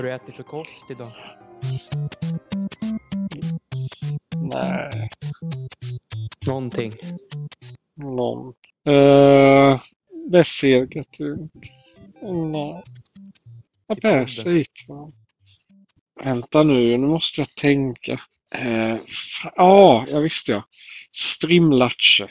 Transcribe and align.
Har 0.00 0.06
du 0.06 0.14
ätit 0.14 0.36
för 0.36 0.42
kost 0.42 0.90
idag? 0.90 1.12
Nej, 4.52 5.08
Någonting. 6.46 6.92
någon. 7.96 8.54
Uh, 8.88 9.80
gött 10.96 11.20
ut. 11.20 11.50
Nej. 12.22 12.82
Vad 13.86 14.00
bäsigt. 14.00 14.86
Vänta 16.24 16.62
nu, 16.62 16.98
nu 16.98 17.06
måste 17.06 17.40
jag 17.40 17.48
tänka. 17.48 18.12
Eh, 18.54 18.96
Ja, 19.56 20.06
jag 20.08 20.20
visste 20.20 20.52
jag. 20.52 20.62
Strimlat 21.12 22.00
kött. 22.00 22.28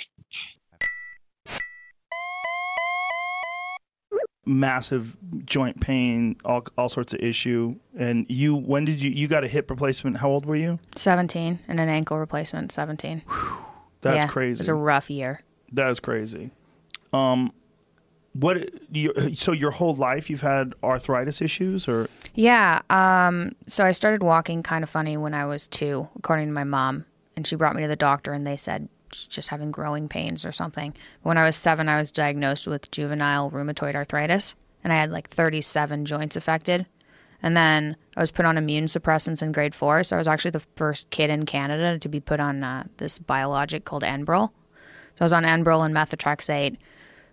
Massive 4.50 5.16
joint 5.46 5.80
pain, 5.80 6.36
all 6.44 6.66
all 6.78 6.90
sorts 6.90 7.14
of 7.14 7.20
issue. 7.20 7.76
And 7.98 8.26
you, 8.30 8.56
when 8.56 8.84
did 8.86 9.02
you 9.02 9.12
you 9.12 9.28
got 9.28 9.44
a 9.44 9.48
hip 9.48 9.70
replacement? 9.70 10.18
How 10.18 10.30
old 10.30 10.46
were 10.46 10.56
you? 10.56 10.80
17 10.96 11.60
and 11.68 11.80
an 11.80 11.88
ankle 11.90 12.18
replacement, 12.18 12.72
17. 12.72 13.22
That's 14.02 14.16
yeah, 14.16 14.24
It 14.26 14.30
crazy. 14.30 14.60
was 14.62 14.70
a 14.70 14.74
rough 14.74 15.10
year. 15.10 15.40
That 15.72 15.90
is 15.90 16.00
crazy. 16.00 16.52
Um, 17.14 17.54
what? 18.34 18.70
You, 18.92 19.14
so 19.36 19.52
your 19.52 19.72
whole 19.72 19.96
life 19.96 20.30
you've 20.30 20.42
had 20.42 20.74
arthritis 20.84 21.42
issues, 21.42 21.88
or 21.88 22.08
Yeah. 22.34 22.82
Um, 22.90 23.52
so 23.68 23.86
I 23.86 23.92
started 23.92 24.24
walking 24.24 24.64
kind 24.64 24.84
of 24.84 24.90
funny 24.90 25.16
when 25.18 25.34
I 25.34 25.46
was 25.46 25.68
two, 25.68 26.10
according 26.16 26.48
to 26.48 26.54
my 26.54 26.64
mom. 26.64 27.06
And 27.36 27.46
she 27.48 27.56
brought 27.56 27.76
me 27.76 27.82
to 27.84 27.88
the 27.88 27.96
doctor, 27.96 28.34
and 28.34 28.46
they 28.46 28.58
said 28.58 28.90
just 29.10 29.50
having 29.50 29.72
growing 29.72 30.08
pains 30.08 30.46
or 30.46 30.52
something. 30.52 30.94
When 31.22 31.38
I 31.38 31.46
was 31.46 31.56
seven, 31.56 31.90
I 31.90 32.00
was 32.00 32.12
diagnosed 32.12 32.68
with 32.68 32.92
juvenile 32.92 33.52
rheumatoid 33.52 33.96
arthritis, 33.96 34.56
and 34.84 34.94
I 34.94 34.98
had 34.98 35.12
like 35.12 35.30
37 35.30 36.06
joints 36.06 36.36
affected. 36.36 36.86
And 37.42 37.56
then 37.56 37.96
I 38.18 38.22
was 38.22 38.32
put 38.32 38.46
on 38.46 38.58
immune 38.58 38.86
suppressants 38.86 39.42
in 39.42 39.52
grade 39.52 39.74
four. 39.74 40.04
So 40.04 40.18
I 40.18 40.20
was 40.20 40.28
actually 40.28 40.52
the 40.52 40.66
first 40.76 41.10
kid 41.10 41.30
in 41.30 41.46
Canada 41.46 41.98
to 41.98 42.10
be 42.10 42.20
put 42.20 42.40
on 42.40 42.64
uh, 42.64 42.84
this 42.98 43.18
biologic 43.18 43.86
called 43.86 44.04
Enbrel. 44.04 44.50
So 45.16 45.22
I 45.22 45.24
was 45.24 45.34
on 45.34 45.44
Enbrel 45.44 45.86
and 45.86 45.96
methotrexate 45.96 46.78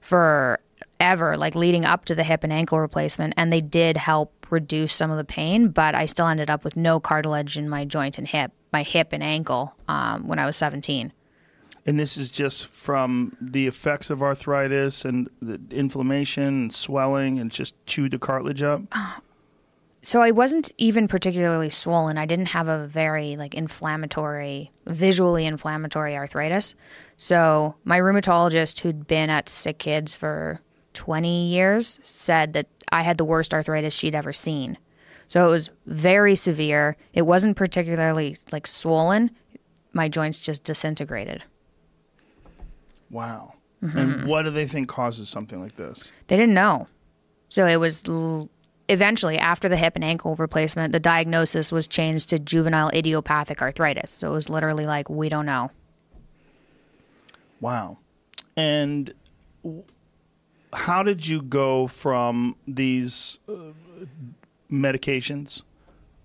forever, 0.00 1.36
like 1.36 1.54
leading 1.54 1.84
up 1.84 2.04
to 2.04 2.14
the 2.14 2.24
hip 2.24 2.44
and 2.44 2.52
ankle 2.52 2.78
replacement, 2.78 3.34
and 3.36 3.52
they 3.52 3.60
did 3.60 3.96
help 3.96 4.46
reduce 4.50 4.92
some 4.92 5.10
of 5.10 5.16
the 5.16 5.24
pain, 5.24 5.68
but 5.68 5.94
I 5.94 6.06
still 6.06 6.28
ended 6.28 6.50
up 6.50 6.64
with 6.64 6.76
no 6.76 7.00
cartilage 7.00 7.58
in 7.58 7.68
my 7.68 7.84
joint 7.84 8.18
and 8.18 8.26
hip, 8.26 8.52
my 8.72 8.82
hip 8.82 9.08
and 9.12 9.22
ankle, 9.22 9.74
um, 9.88 10.26
when 10.28 10.38
I 10.38 10.46
was 10.46 10.56
17. 10.56 11.12
And 11.86 11.98
this 12.00 12.16
is 12.16 12.30
just 12.30 12.66
from 12.66 13.36
the 13.40 13.66
effects 13.66 14.10
of 14.10 14.22
arthritis 14.22 15.04
and 15.04 15.28
the 15.40 15.60
inflammation 15.70 16.44
and 16.44 16.72
swelling, 16.72 17.38
and 17.38 17.50
just 17.50 17.74
chewed 17.86 18.10
the 18.10 18.18
cartilage 18.18 18.62
up. 18.62 18.82
So 20.02 20.22
I 20.22 20.30
wasn't 20.30 20.70
even 20.78 21.08
particularly 21.08 21.68
swollen. 21.68 22.16
I 22.16 22.26
didn't 22.26 22.50
have 22.50 22.68
a 22.68 22.86
very 22.86 23.34
like 23.34 23.54
inflammatory, 23.54 24.70
visually 24.86 25.44
inflammatory 25.44 26.16
arthritis. 26.16 26.76
So 27.16 27.74
my 27.82 27.98
rheumatologist, 27.98 28.78
who'd 28.78 29.08
been 29.08 29.30
at 29.30 29.48
Sick 29.48 29.78
Kids 29.78 30.14
for 30.14 30.60
20 30.94 31.48
years, 31.48 31.98
said 32.04 32.52
that 32.52 32.68
I 32.92 33.02
had 33.02 33.18
the 33.18 33.24
worst 33.24 33.52
arthritis 33.52 33.94
she'd 33.94 34.14
ever 34.14 34.32
seen. 34.32 34.78
So 35.26 35.48
it 35.48 35.50
was 35.50 35.70
very 35.86 36.36
severe. 36.36 36.96
It 37.12 37.22
wasn't 37.22 37.56
particularly 37.56 38.36
like 38.52 38.68
swollen. 38.68 39.32
My 39.92 40.08
joints 40.08 40.40
just 40.40 40.62
disintegrated. 40.62 41.42
Wow. 43.10 43.54
And 43.82 44.24
what 44.24 44.42
do 44.42 44.50
they 44.50 44.66
think 44.66 44.88
causes 44.88 45.28
something 45.28 45.60
like 45.60 45.76
this? 45.76 46.10
They 46.26 46.36
didn't 46.36 46.54
know. 46.54 46.88
So 47.48 47.66
it 47.66 47.76
was 47.76 48.02
l- 48.08 48.48
eventually 48.88 49.38
after 49.38 49.68
the 49.68 49.76
hip 49.76 49.94
and 49.94 50.02
ankle 50.04 50.34
replacement, 50.34 50.92
the 50.92 50.98
diagnosis 50.98 51.70
was 51.70 51.86
changed 51.86 52.28
to 52.30 52.38
juvenile 52.38 52.90
idiopathic 52.92 53.62
arthritis. 53.62 54.10
So 54.10 54.28
it 54.30 54.34
was 54.34 54.48
literally 54.48 54.86
like, 54.86 55.08
we 55.08 55.28
don't 55.28 55.46
know. 55.46 55.70
Wow. 57.60 57.98
And 58.56 59.12
w- 59.62 59.84
how 60.72 61.02
did 61.02 61.28
you 61.28 61.42
go 61.42 61.86
from 61.86 62.56
these 62.66 63.38
uh, 63.48 63.52
medications, 64.70 65.62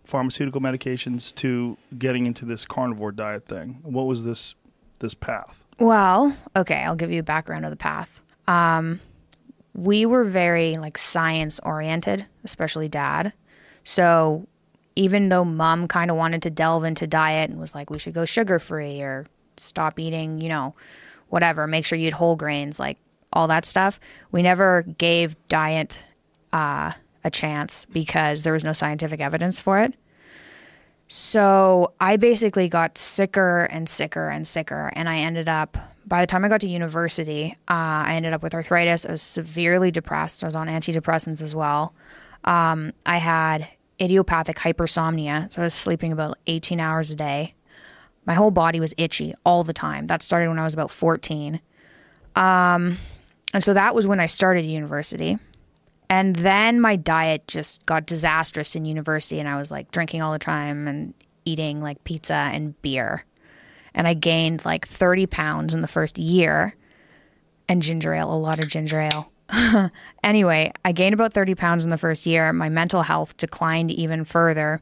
pharmaceutical 0.04 0.62
medications, 0.62 1.34
to 1.36 1.78
getting 1.98 2.26
into 2.26 2.46
this 2.46 2.66
carnivore 2.66 3.12
diet 3.12 3.46
thing? 3.46 3.80
What 3.84 4.08
was 4.08 4.24
this 4.24 4.56
this 5.00 5.14
path? 5.14 5.61
Well, 5.82 6.38
okay, 6.56 6.84
I'll 6.84 6.96
give 6.96 7.12
you 7.12 7.22
a 7.22 7.24
background 7.24 7.66
of 7.66 7.72
the 7.72 7.76
path. 7.76 8.22
Um, 8.48 9.00
we 9.74 10.06
were 10.06 10.24
very 10.24 10.76
like 10.76 10.96
science 10.96 11.60
oriented, 11.64 12.28
especially 12.44 12.88
dad. 12.88 13.34
So 13.84 14.48
even 14.96 15.30
though 15.30 15.44
mom 15.44 15.88
kind 15.88 16.12
of 16.12 16.18
wanted 16.18 16.44
to 16.44 16.52
delve 16.52 16.84
into 16.84 17.08
diet 17.08 17.50
and 17.50 17.60
was 17.60 17.74
like, 17.74 17.90
we 17.90 17.98
should 17.98 18.14
go 18.14 18.26
sugar 18.26 18.60
free 18.60 19.02
or 19.02 19.26
stop 19.58 19.98
eating, 19.98 20.40
you 20.40 20.50
know, 20.50 20.76
whatever, 21.30 21.66
make 21.66 21.88
sure 21.88 21.98
you 21.98 22.10
eat 22.10 22.14
whole 22.14 22.36
grains, 22.36 22.80
like 22.80 23.00
all 23.34 23.48
that 23.48 23.66
stuff, 23.66 24.00
we 24.32 24.44
never 24.44 24.84
gave 24.84 25.36
diet 25.48 25.98
uh, 26.54 26.92
a 27.24 27.32
chance 27.32 27.86
because 27.86 28.44
there 28.44 28.54
was 28.54 28.64
no 28.64 28.74
scientific 28.74 29.20
evidence 29.20 29.60
for 29.60 29.80
it. 29.80 29.96
So 31.14 31.92
I 32.00 32.16
basically 32.16 32.70
got 32.70 32.98
sicker 32.98 33.64
and 33.64 33.90
sicker 33.90 34.30
and 34.30 34.48
sicker. 34.48 34.94
And 34.96 35.10
I 35.10 35.18
ended 35.18 35.50
up, 35.50 35.78
by 36.06 36.22
the 36.22 36.26
time 36.26 36.46
I 36.46 36.48
got 36.48 36.62
to 36.62 36.70
university, 36.70 37.52
uh, 37.68 38.08
I 38.08 38.14
ended 38.16 38.32
up 38.32 38.42
with 38.42 38.54
arthritis. 38.54 39.06
I 39.06 39.12
was 39.12 39.22
severely 39.22 39.92
depressed. 39.92 40.42
I 40.42 40.48
was 40.48 40.56
on 40.56 40.70
antidepressants 40.70 41.42
as 41.42 41.54
well. 41.54 41.94
Um, 42.46 42.94
I 43.06 43.18
had 43.18 43.68
idiopathic 44.00 44.56
hypersomnia. 44.56 45.52
So 45.52 45.62
I 45.62 45.66
was 45.66 45.74
sleeping 45.74 46.14
about 46.14 46.38
18 46.48 46.80
hours 46.80 47.12
a 47.12 47.18
day. 47.18 47.56
My 48.26 48.34
whole 48.34 48.50
body 48.50 48.80
was 48.80 48.94
itchy 48.96 49.34
all 49.46 49.66
the 49.66 49.74
time. 49.74 50.08
That 50.08 50.24
started 50.24 50.48
when 50.48 50.60
I 50.60 50.64
was 50.64 50.74
about 50.74 50.92
14. 50.92 51.60
Um, 52.38 53.00
and 53.54 53.62
so 53.62 53.74
that 53.74 53.94
was 53.94 54.08
when 54.08 54.22
I 54.22 54.28
started 54.28 54.64
university. 54.64 55.38
And 56.12 56.36
then 56.36 56.82
my 56.82 56.98
diet 56.98 57.48
just 57.48 57.86
got 57.86 58.06
disastrous 58.06 58.76
in 58.76 58.84
university, 58.84 59.40
and 59.40 59.48
I 59.48 59.56
was 59.56 59.72
like 59.72 59.92
drinking 59.92 60.22
all 60.22 60.34
the 60.34 60.40
time 60.40 60.86
and 60.86 61.14
eating 61.46 61.82
like 61.82 62.04
pizza 62.04 62.34
and 62.34 62.80
beer. 62.82 63.24
And 63.94 64.06
I 64.06 64.14
gained 64.14 64.66
like 64.66 64.86
30 64.86 65.26
pounds 65.28 65.74
in 65.74 65.80
the 65.80 65.88
first 65.88 66.18
year, 66.18 66.76
and 67.70 67.82
ginger 67.82 68.14
ale, 68.14 68.30
a 68.30 68.36
lot 68.36 68.60
of 68.60 68.68
ginger 68.68 69.00
ale. 69.00 69.32
anyway, 70.22 70.74
I 70.84 70.92
gained 70.92 71.14
about 71.14 71.32
30 71.32 71.56
pounds 71.56 71.86
in 71.86 71.90
the 71.90 71.98
first 71.98 72.26
year. 72.26 72.52
My 72.52 72.68
mental 72.68 73.04
health 73.04 73.38
declined 73.38 73.90
even 73.90 74.26
further, 74.26 74.82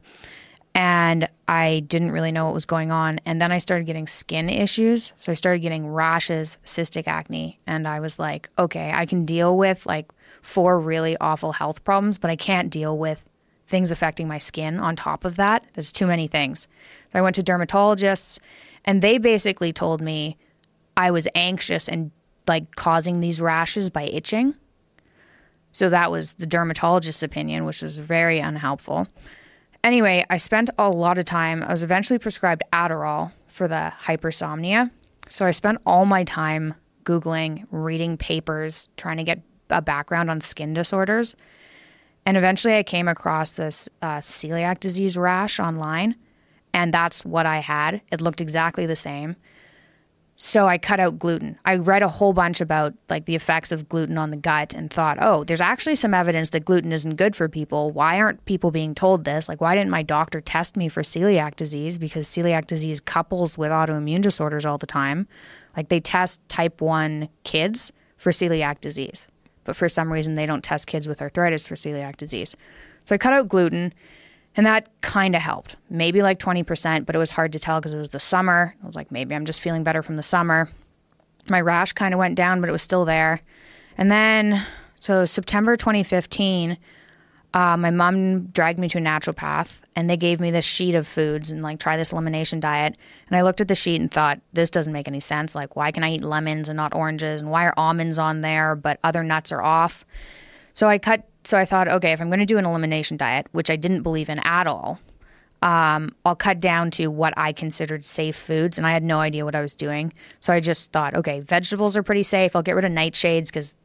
and 0.74 1.28
I 1.46 1.84
didn't 1.86 2.10
really 2.10 2.32
know 2.32 2.46
what 2.46 2.54
was 2.54 2.66
going 2.66 2.90
on. 2.90 3.20
And 3.24 3.40
then 3.40 3.52
I 3.52 3.58
started 3.58 3.86
getting 3.86 4.08
skin 4.08 4.48
issues. 4.50 5.12
So 5.20 5.30
I 5.30 5.36
started 5.36 5.60
getting 5.60 5.86
rashes, 5.86 6.58
cystic 6.66 7.06
acne, 7.06 7.60
and 7.68 7.86
I 7.86 8.00
was 8.00 8.18
like, 8.18 8.50
okay, 8.58 8.90
I 8.92 9.06
can 9.06 9.24
deal 9.24 9.56
with 9.56 9.86
like 9.86 10.12
four 10.42 10.78
really 10.80 11.16
awful 11.18 11.52
health 11.52 11.84
problems, 11.84 12.18
but 12.18 12.30
I 12.30 12.36
can't 12.36 12.70
deal 12.70 12.96
with 12.96 13.24
things 13.66 13.90
affecting 13.90 14.26
my 14.26 14.38
skin 14.38 14.80
on 14.80 14.96
top 14.96 15.24
of 15.24 15.36
that. 15.36 15.70
There's 15.74 15.92
too 15.92 16.06
many 16.06 16.26
things. 16.26 16.66
So 17.12 17.18
I 17.18 17.22
went 17.22 17.36
to 17.36 17.42
dermatologists, 17.42 18.38
and 18.84 19.00
they 19.00 19.18
basically 19.18 19.72
told 19.72 20.00
me 20.00 20.36
I 20.96 21.10
was 21.10 21.28
anxious 21.34 21.88
and 21.88 22.10
like 22.48 22.74
causing 22.74 23.20
these 23.20 23.40
rashes 23.40 23.90
by 23.90 24.04
itching. 24.04 24.54
So 25.72 25.88
that 25.88 26.10
was 26.10 26.34
the 26.34 26.46
dermatologist's 26.46 27.22
opinion, 27.22 27.64
which 27.64 27.80
was 27.80 28.00
very 28.00 28.40
unhelpful. 28.40 29.06
Anyway, 29.84 30.26
I 30.28 30.36
spent 30.36 30.68
a 30.76 30.90
lot 30.90 31.16
of 31.16 31.24
time. 31.24 31.62
I 31.62 31.70
was 31.70 31.84
eventually 31.84 32.18
prescribed 32.18 32.62
Adderall 32.72 33.32
for 33.46 33.68
the 33.68 33.92
hypersomnia. 34.04 34.90
So 35.28 35.46
I 35.46 35.52
spent 35.52 35.78
all 35.86 36.06
my 36.06 36.24
time 36.24 36.74
Googling, 37.04 37.66
reading 37.70 38.16
papers, 38.16 38.88
trying 38.96 39.16
to 39.18 39.22
get 39.22 39.40
a 39.70 39.82
background 39.82 40.30
on 40.30 40.40
skin 40.40 40.74
disorders. 40.74 41.34
And 42.26 42.36
eventually 42.36 42.76
I 42.76 42.82
came 42.82 43.08
across 43.08 43.52
this 43.52 43.88
uh, 44.02 44.18
celiac 44.18 44.80
disease 44.80 45.16
rash 45.16 45.58
online. 45.58 46.16
And 46.72 46.94
that's 46.94 47.24
what 47.24 47.46
I 47.46 47.58
had. 47.58 48.02
It 48.12 48.20
looked 48.20 48.40
exactly 48.40 48.86
the 48.86 48.96
same. 48.96 49.36
So 50.42 50.66
I 50.66 50.78
cut 50.78 51.00
out 51.00 51.18
gluten. 51.18 51.58
I 51.66 51.74
read 51.74 52.02
a 52.02 52.08
whole 52.08 52.32
bunch 52.32 52.62
about 52.62 52.94
like 53.10 53.26
the 53.26 53.34
effects 53.34 53.70
of 53.70 53.90
gluten 53.90 54.16
on 54.16 54.30
the 54.30 54.38
gut 54.38 54.72
and 54.72 54.90
thought, 54.90 55.18
"Oh, 55.20 55.44
there's 55.44 55.60
actually 55.60 55.96
some 55.96 56.14
evidence 56.14 56.48
that 56.50 56.64
gluten 56.64 56.92
isn't 56.92 57.16
good 57.16 57.36
for 57.36 57.46
people. 57.46 57.90
Why 57.90 58.18
aren't 58.18 58.42
people 58.46 58.70
being 58.70 58.94
told 58.94 59.24
this? 59.24 59.50
Like 59.50 59.60
why 59.60 59.74
didn't 59.74 59.90
my 59.90 60.02
doctor 60.02 60.40
test 60.40 60.78
me 60.78 60.88
for 60.88 61.02
celiac 61.02 61.56
disease 61.56 61.98
because 61.98 62.26
celiac 62.26 62.66
disease 62.66 63.00
couples 63.00 63.58
with 63.58 63.70
autoimmune 63.70 64.22
disorders 64.22 64.64
all 64.64 64.78
the 64.78 64.86
time. 64.86 65.28
Like 65.76 65.90
they 65.90 66.00
test 66.00 66.40
type 66.48 66.80
1 66.80 67.28
kids 67.44 67.92
for 68.16 68.32
celiac 68.32 68.80
disease, 68.80 69.28
but 69.70 69.76
for 69.76 69.88
some 69.88 70.12
reason 70.12 70.34
they 70.34 70.46
don't 70.46 70.64
test 70.64 70.88
kids 70.88 71.06
with 71.06 71.22
arthritis 71.22 71.64
for 71.64 71.76
celiac 71.76 72.16
disease. 72.16 72.56
So 73.04 73.14
I 73.14 73.18
cut 73.18 73.32
out 73.32 73.46
gluten 73.46 73.94
and 74.56 74.66
that 74.66 74.88
kind 75.00 75.36
of 75.36 75.42
helped, 75.42 75.76
maybe 75.88 76.22
like 76.22 76.40
20%, 76.40 77.06
but 77.06 77.14
it 77.14 77.20
was 77.20 77.30
hard 77.30 77.52
to 77.52 77.60
tell 77.60 77.78
because 77.78 77.94
it 77.94 77.98
was 77.98 78.10
the 78.10 78.18
summer. 78.18 78.74
I 78.82 78.84
was 78.84 78.96
like, 78.96 79.12
maybe 79.12 79.32
I'm 79.32 79.44
just 79.44 79.60
feeling 79.60 79.84
better 79.84 80.02
from 80.02 80.16
the 80.16 80.24
summer. 80.24 80.68
My 81.48 81.60
rash 81.60 81.92
kind 81.92 82.12
of 82.12 82.18
went 82.18 82.34
down, 82.34 82.60
but 82.60 82.68
it 82.68 82.72
was 82.72 82.82
still 82.82 83.04
there. 83.04 83.42
And 83.96 84.10
then, 84.10 84.66
so 84.98 85.24
September 85.24 85.76
2015, 85.76 86.76
uh, 87.54 87.76
my 87.76 87.90
mom 87.92 88.46
dragged 88.46 88.80
me 88.80 88.88
to 88.88 88.98
a 88.98 89.00
naturopath 89.00 89.79
and 89.96 90.08
they 90.08 90.16
gave 90.16 90.40
me 90.40 90.50
this 90.50 90.64
sheet 90.64 90.94
of 90.94 91.06
foods 91.06 91.50
and 91.50 91.62
like 91.62 91.78
try 91.78 91.96
this 91.96 92.12
elimination 92.12 92.60
diet. 92.60 92.96
And 93.28 93.36
I 93.36 93.42
looked 93.42 93.60
at 93.60 93.68
the 93.68 93.74
sheet 93.74 94.00
and 94.00 94.10
thought, 94.10 94.40
this 94.52 94.70
doesn't 94.70 94.92
make 94.92 95.08
any 95.08 95.20
sense. 95.20 95.54
Like, 95.54 95.76
why 95.76 95.90
can 95.90 96.04
I 96.04 96.12
eat 96.12 96.22
lemons 96.22 96.68
and 96.68 96.76
not 96.76 96.94
oranges? 96.94 97.40
And 97.40 97.50
why 97.50 97.64
are 97.66 97.74
almonds 97.76 98.18
on 98.18 98.40
there, 98.40 98.76
but 98.76 98.98
other 99.02 99.22
nuts 99.22 99.52
are 99.52 99.62
off? 99.62 100.04
So 100.74 100.88
I 100.88 100.98
cut, 100.98 101.28
so 101.44 101.58
I 101.58 101.64
thought, 101.64 101.88
okay, 101.88 102.12
if 102.12 102.20
I'm 102.20 102.28
going 102.28 102.40
to 102.40 102.46
do 102.46 102.58
an 102.58 102.64
elimination 102.64 103.16
diet, 103.16 103.46
which 103.52 103.70
I 103.70 103.76
didn't 103.76 104.02
believe 104.02 104.28
in 104.28 104.38
at 104.40 104.66
all, 104.66 105.00
um, 105.62 106.14
I'll 106.24 106.36
cut 106.36 106.60
down 106.60 106.90
to 106.92 107.08
what 107.08 107.34
I 107.36 107.52
considered 107.52 108.04
safe 108.04 108.36
foods. 108.36 108.78
And 108.78 108.86
I 108.86 108.92
had 108.92 109.02
no 109.02 109.20
idea 109.20 109.44
what 109.44 109.54
I 109.54 109.60
was 109.60 109.74
doing. 109.74 110.12
So 110.38 110.52
I 110.52 110.60
just 110.60 110.92
thought, 110.92 111.14
okay, 111.14 111.40
vegetables 111.40 111.96
are 111.96 112.02
pretty 112.02 112.22
safe. 112.22 112.56
I'll 112.56 112.62
get 112.62 112.76
rid 112.76 112.84
of 112.84 112.92
nightshades 112.92 113.46
because 113.46 113.76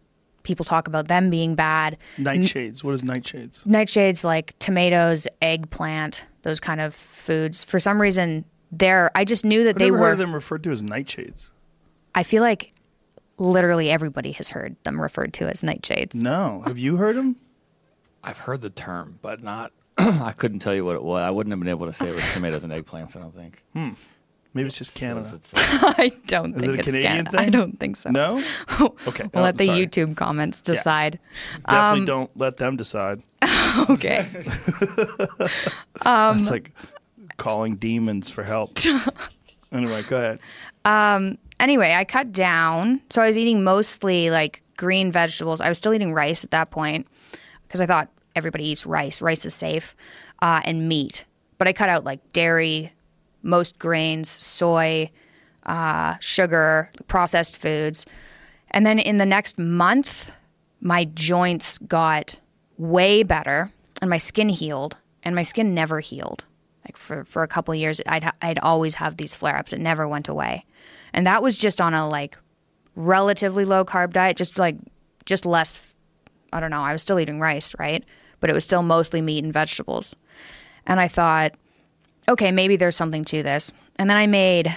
people 0.46 0.64
talk 0.64 0.88
about 0.88 1.10
them 1.10 1.30
being 1.30 1.56
bad. 1.56 1.98
Nightshades. 2.18 2.84
What 2.84 2.94
is 2.94 3.04
nightshades? 3.04 3.66
Nightshades 3.66 4.24
like 4.24 4.58
tomatoes, 4.60 5.28
eggplant, 5.42 6.26
those 6.44 6.62
kind 6.62 6.80
of 6.80 6.96
foods. 6.96 7.64
For 7.66 7.80
some 7.80 8.00
reason, 8.00 8.46
they're. 8.72 9.12
I 9.16 9.26
just 9.26 9.44
knew 9.44 9.64
that 9.66 9.72
I've 9.72 9.80
they 9.80 9.86
never 9.86 9.98
were. 9.98 10.06
heard 10.06 10.14
of 10.14 10.18
them 10.20 10.34
referred 10.34 10.64
to 10.64 10.72
as 10.72 10.82
nightshades. 10.82 11.48
I 12.14 12.24
feel 12.24 12.42
like 12.42 12.72
literally 13.38 13.90
everybody 13.92 14.32
has 14.32 14.48
heard 14.50 14.78
them 14.84 15.02
referred 15.02 15.34
to 15.34 15.50
as 15.50 15.62
nightshades. 15.62 16.16
No. 16.16 16.64
Have 16.66 16.78
you 16.78 16.96
heard 16.96 17.18
them? 17.18 17.36
I've 18.24 18.38
heard 18.38 18.62
the 18.62 18.70
term, 18.70 19.20
but 19.22 19.44
not. 19.44 19.72
I 19.98 20.32
couldn't 20.32 20.60
tell 20.60 20.74
you 20.74 20.84
what 20.86 20.96
it 20.96 21.04
was. 21.04 21.22
I 21.22 21.30
wouldn't 21.30 21.52
have 21.52 21.60
been 21.60 21.68
able 21.70 21.86
to 21.88 21.94
say 21.94 22.08
it 22.08 22.16
was 22.16 22.24
tomatoes 22.34 22.64
and 22.64 22.72
eggplants. 22.74 23.16
I 23.16 23.20
don't 23.20 23.36
think. 23.36 23.64
Hmm. 23.74 23.90
Maybe 24.56 24.68
it's 24.70 24.78
just 24.78 24.96
Canada. 24.96 25.34
it's- 25.36 25.52
I 26.00 26.12
don't 26.28 26.56
Is 26.56 26.62
think 26.62 26.74
it 26.74 26.76
a 26.76 26.80
it's 26.80 26.86
Canadian 26.88 27.26
Canada. 27.26 27.42
I 27.42 27.50
don't 27.50 27.78
think 27.78 27.98
so. 27.98 28.10
No. 28.10 28.42
Okay. 29.08 29.26
We'll 29.34 29.42
oh, 29.42 29.44
let 29.44 29.58
the 29.58 29.66
sorry. 29.66 29.86
YouTube 29.86 30.16
comments 30.16 30.62
decide. 30.62 31.20
Definitely 31.70 32.00
um, 32.00 32.06
don't 32.06 32.38
let 32.38 32.58
them 32.58 32.78
decide. 32.78 33.22
Okay. 33.90 34.26
it's 36.06 36.50
like 36.50 36.72
calling 37.38 37.76
demons 37.76 38.30
for 38.30 38.44
help. 38.44 38.78
anyway, 39.74 40.02
go 40.04 40.18
ahead. 40.86 41.30
anyway, 41.60 41.94
I 41.94 42.06
cut 42.06 42.32
down. 42.32 43.02
So 43.10 43.22
I 43.22 43.28
was 43.28 43.38
eating 43.38 43.64
mostly 43.64 44.30
like 44.30 44.64
green 44.78 45.12
vegetables. 45.12 45.60
I 45.60 45.68
was 45.68 45.78
still 45.78 45.94
eating 45.94 46.14
rice 46.14 46.46
at 46.46 46.52
that 46.52 46.72
point 46.72 47.06
because 47.68 47.82
I 47.82 47.86
thought 47.86 48.10
everybody 48.36 48.66
eats 48.70 48.86
rice. 48.86 49.22
Rice 49.22 49.46
is 49.46 49.54
safe, 49.54 49.96
uh, 50.42 50.62
and 50.64 50.88
meat. 50.88 51.26
But 51.58 51.68
I 51.68 51.74
cut 51.74 51.90
out 51.90 52.06
like 52.06 52.32
dairy, 52.32 52.94
most 53.46 53.80
grains, 53.80 54.30
soy, 54.30 55.10
uh, 55.66 56.16
sugar, 56.20 56.92
processed 57.08 57.58
foods. 57.58 58.06
And 58.72 58.86
then 58.86 59.00
in 59.00 59.18
the 59.18 59.26
next 59.26 59.58
month, 59.58 60.32
my 60.82 61.06
joints 61.06 61.78
got 61.78 62.40
way 62.78 63.24
better 63.24 63.72
and 64.02 64.10
my 64.10 64.18
skin 64.18 64.50
healed. 64.50 64.98
And 65.24 65.34
my 65.34 65.44
skin 65.44 65.74
never 65.74 66.02
healed. 66.02 66.44
Like 66.84 66.98
for, 66.98 67.24
for 67.24 67.42
a 67.42 67.48
couple 67.48 67.74
years, 67.74 68.00
I'd, 68.06 68.32
I'd 68.44 68.60
always 68.60 68.96
have 68.96 69.18
these 69.18 69.34
flare 69.34 69.58
ups. 69.58 69.74
It 69.74 69.80
never 69.80 70.08
went 70.08 70.28
away. 70.28 70.66
And 71.14 71.26
that 71.26 71.42
was 71.42 71.58
just 71.58 71.82
on 71.82 71.96
a 71.96 72.08
like 72.08 72.38
relatively 72.96 73.66
low 73.66 73.84
carb 73.84 74.14
diet, 74.14 74.38
just 74.38 74.60
like, 74.60 74.76
just 75.26 75.46
less, 75.46 75.96
I 76.54 76.60
don't 76.60 76.70
know, 76.70 76.82
I 76.82 76.92
was 76.92 77.02
still 77.02 77.20
eating 77.20 77.40
rice, 77.40 77.74
right? 77.80 78.04
But 78.40 78.52
it 78.52 78.54
was 78.54 78.64
still 78.64 78.84
mostly 78.84 79.22
meat 79.22 79.44
and 79.44 79.52
vegetables. 79.52 80.16
And 80.86 81.00
I 81.00 81.08
thought, 81.08 81.54
okay, 82.28 82.52
maybe 82.52 82.76
there's 82.76 82.96
something 82.96 83.24
to 83.26 83.44
this. 83.44 83.72
And 83.98 84.10
then 84.10 84.18
I 84.18 84.28
made 84.28 84.76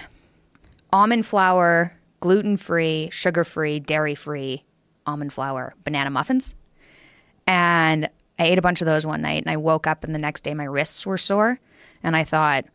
almond 0.93 1.27
flour, 1.27 1.97
gluten 2.21 2.57
free, 2.57 3.09
sugar 3.11 3.45
free, 3.45 3.81
dairy 3.81 4.15
free 4.15 4.65
almond 5.07 5.33
flour 5.33 5.75
banana 5.85 6.11
muffins. 6.11 6.55
And 7.47 8.09
I 8.39 8.45
ate 8.45 8.59
a 8.59 8.63
bunch 8.63 8.81
of 8.81 8.87
those 8.87 9.07
one 9.07 9.23
night 9.23 9.43
and 9.43 9.51
I 9.51 9.57
woke 9.57 9.87
up 9.87 10.05
and 10.05 10.15
the 10.15 10.19
next 10.19 10.43
day 10.43 10.55
my 10.55 10.65
wrists 10.65 11.07
were 11.07 11.19
sore. 11.19 11.59
And 12.03 12.15
I 12.15 12.25
thought, 12.25 12.67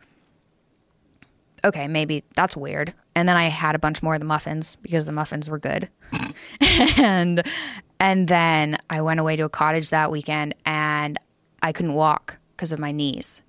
okay, 1.64 1.88
maybe 1.88 2.24
that's 2.36 2.58
weird. 2.58 2.94
And 3.16 3.30
then 3.30 3.38
I 3.38 3.48
had 3.48 3.76
a 3.76 3.80
bunch 3.80 4.04
more 4.04 4.16
of 4.16 4.20
the 4.20 4.26
muffins 4.26 4.76
because 4.82 5.06
the 5.06 5.12
muffins 5.12 5.50
were 5.50 5.60
good. 5.60 5.90
and 6.98 7.44
and 8.00 8.28
then 8.28 8.78
I 8.90 9.02
went 9.02 9.20
away 9.20 9.36
to 9.38 9.46
a 9.46 9.50
cottage 9.50 9.90
that 9.92 10.12
weekend 10.12 10.56
and 10.66 11.18
I 11.62 11.72
couldn't 11.72 11.94
walk 11.94 12.38
because 12.52 12.72
of 12.74 12.80
my 12.80 12.92
knees. 12.92 13.42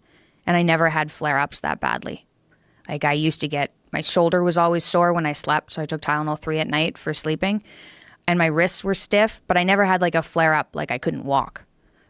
And 0.46 0.56
I 0.56 0.62
never 0.62 0.90
had 0.90 1.10
flare 1.10 1.38
ups 1.38 1.60
that 1.60 1.80
badly. 1.80 2.26
Like 2.88 3.04
I 3.04 3.12
used 3.12 3.40
to 3.40 3.48
get 3.48 3.72
my 3.92 4.00
shoulder 4.00 4.42
was 4.42 4.58
always 4.58 4.84
sore 4.84 5.12
when 5.12 5.24
I 5.24 5.32
slept, 5.32 5.72
so 5.72 5.80
I 5.80 5.86
took 5.86 6.00
Tylenol 6.00 6.38
3 6.38 6.58
at 6.58 6.68
night 6.68 6.98
for 6.98 7.14
sleeping. 7.14 7.62
And 8.26 8.38
my 8.38 8.46
wrists 8.46 8.82
were 8.82 8.94
stiff, 8.94 9.40
but 9.46 9.56
I 9.56 9.62
never 9.62 9.84
had 9.84 10.00
like 10.00 10.16
a 10.16 10.22
flare 10.22 10.54
up 10.54 10.70
like 10.74 10.90
I 10.90 10.98
couldn't 10.98 11.24
walk. 11.24 11.64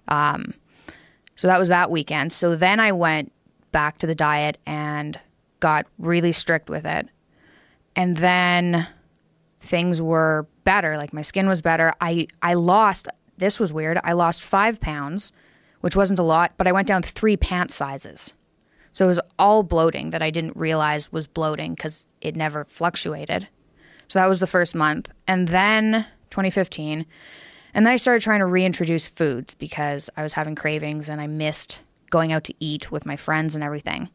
Um, 0.09 0.55
so 1.37 1.47
that 1.47 1.59
was 1.59 1.69
that 1.69 1.91
weekend. 1.91 2.33
So 2.33 2.57
then 2.57 2.81
I 2.81 2.93
went 2.93 3.33
back 3.73 3.99
to 3.99 4.07
the 4.07 4.15
diet 4.15 4.59
and 4.65 5.19
got 5.61 5.87
really 5.99 6.33
strict 6.33 6.71
with 6.71 6.87
it. 6.87 7.09
And 7.97 8.17
then 8.17 8.87
things 9.61 10.01
were 10.01 10.47
better. 10.65 10.97
Like 10.97 11.13
my 11.13 11.23
skin 11.23 11.49
was 11.49 11.61
better. 11.61 11.93
I, 12.01 12.29
I 12.41 12.55
lost, 12.55 13.09
this 13.37 13.61
was 13.61 13.73
weird. 13.73 13.99
I 14.05 14.13
lost 14.13 14.43
five 14.43 14.81
pounds, 14.81 15.33
which 15.85 15.95
wasn't 15.95 16.19
a 16.19 16.23
lot, 16.23 16.55
but 16.57 16.67
I 16.67 16.73
went 16.73 16.89
down 16.89 17.03
three 17.03 17.37
pant 17.37 17.71
sizes. 17.71 18.33
So 18.93 19.05
it 19.05 19.09
was 19.09 19.21
all 19.39 19.63
bloating 19.63 20.11
that 20.11 20.23
I 20.23 20.31
didn't 20.31 20.57
realize 20.57 21.13
was 21.13 21.27
bloating 21.27 21.75
because 21.75 22.07
it 22.23 22.35
never 22.35 22.65
fluctuated. 22.65 23.49
So 24.09 24.19
that 24.19 24.27
was 24.27 24.41
the 24.41 24.47
first 24.47 24.75
month. 24.75 25.11
And 25.29 25.49
then 25.49 26.07
2015. 26.31 27.05
And 27.75 27.85
then 27.85 27.93
I 27.93 27.97
started 27.97 28.23
trying 28.23 28.39
to 28.39 28.47
reintroduce 28.47 29.07
foods 29.07 29.55
because 29.57 30.09
I 30.17 30.23
was 30.23 30.33
having 30.33 30.55
cravings 30.55 31.11
and 31.11 31.21
I 31.21 31.27
missed 31.27 31.83
going 32.09 32.33
out 32.33 32.45
to 32.45 32.55
eat 32.61 32.91
with 32.91 33.05
my 33.05 33.17
friends 33.17 33.55
and 33.55 33.63
everything. 33.63 34.09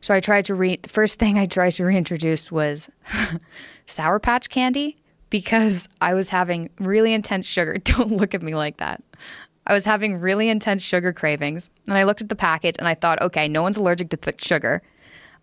So 0.00 0.12
I 0.12 0.18
tried 0.18 0.46
to 0.46 0.56
re 0.56 0.74
the 0.74 0.88
first 0.88 1.18
thing 1.20 1.38
I 1.38 1.46
tried 1.46 1.74
to 1.74 1.84
reintroduce 1.84 2.50
was 2.50 2.90
Sour 3.86 4.18
Patch 4.18 4.48
candy 4.48 4.96
because 5.30 5.88
I 6.00 6.14
was 6.14 6.30
having 6.30 6.68
really 6.80 7.12
intense 7.12 7.46
sugar. 7.46 7.78
Don't 7.84 8.10
look 8.10 8.34
at 8.34 8.42
me 8.42 8.56
like 8.56 8.78
that. 8.78 9.04
I 9.66 9.74
was 9.74 9.84
having 9.84 10.20
really 10.20 10.48
intense 10.48 10.82
sugar 10.82 11.12
cravings, 11.12 11.70
and 11.86 11.98
I 11.98 12.04
looked 12.04 12.22
at 12.22 12.28
the 12.28 12.36
packet 12.36 12.76
and 12.78 12.86
I 12.86 12.94
thought, 12.94 13.20
okay, 13.20 13.48
no 13.48 13.62
one's 13.62 13.76
allergic 13.76 14.10
to 14.10 14.16
thick 14.16 14.40
sugar. 14.40 14.82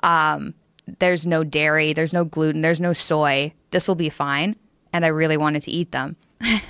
Um, 0.02 0.54
there's 1.00 1.26
no 1.26 1.44
dairy, 1.44 1.94
there's 1.94 2.14
no 2.14 2.26
gluten, 2.26 2.62
there's 2.62 2.80
no 2.80 2.94
soy. 2.94 3.54
This 3.72 3.88
will 3.88 3.96
be 3.96 4.10
fine. 4.10 4.56
And 4.92 5.06
I 5.06 5.10
really 5.10 5.38
wanted 5.38 5.64
to 5.64 5.72
eat 5.72 5.92
them. 5.92 6.16
and 6.42 6.62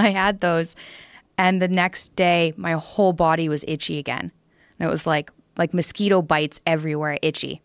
I 0.00 0.10
had 0.10 0.40
those, 0.40 0.74
and 1.36 1.62
the 1.62 1.68
next 1.68 2.16
day, 2.16 2.52
my 2.56 2.72
whole 2.72 3.12
body 3.12 3.48
was 3.48 3.64
itchy 3.68 3.98
again. 3.98 4.32
And 4.78 4.88
it 4.88 4.90
was 4.90 5.06
like 5.06 5.30
like 5.56 5.74
mosquito 5.74 6.22
bites 6.22 6.60
everywhere, 6.66 7.18
itchy. 7.20 7.60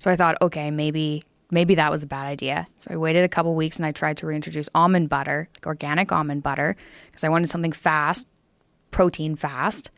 So 0.00 0.10
I 0.10 0.16
thought, 0.16 0.36
okay, 0.42 0.70
maybe 0.70 1.22
maybe 1.50 1.74
that 1.74 1.90
was 1.90 2.02
a 2.02 2.06
bad 2.06 2.26
idea. 2.26 2.66
So 2.76 2.92
I 2.92 2.96
waited 2.96 3.24
a 3.24 3.28
couple 3.28 3.54
weeks 3.54 3.76
and 3.76 3.86
I 3.86 3.92
tried 3.92 4.16
to 4.18 4.26
reintroduce 4.26 4.68
almond 4.74 5.08
butter, 5.08 5.48
like 5.56 5.66
organic 5.66 6.12
almond 6.12 6.42
butter, 6.42 6.76
because 7.06 7.24
I 7.24 7.28
wanted 7.28 7.48
something 7.48 7.72
fast, 7.72 8.26
protein 8.90 9.36
fast. 9.36 9.90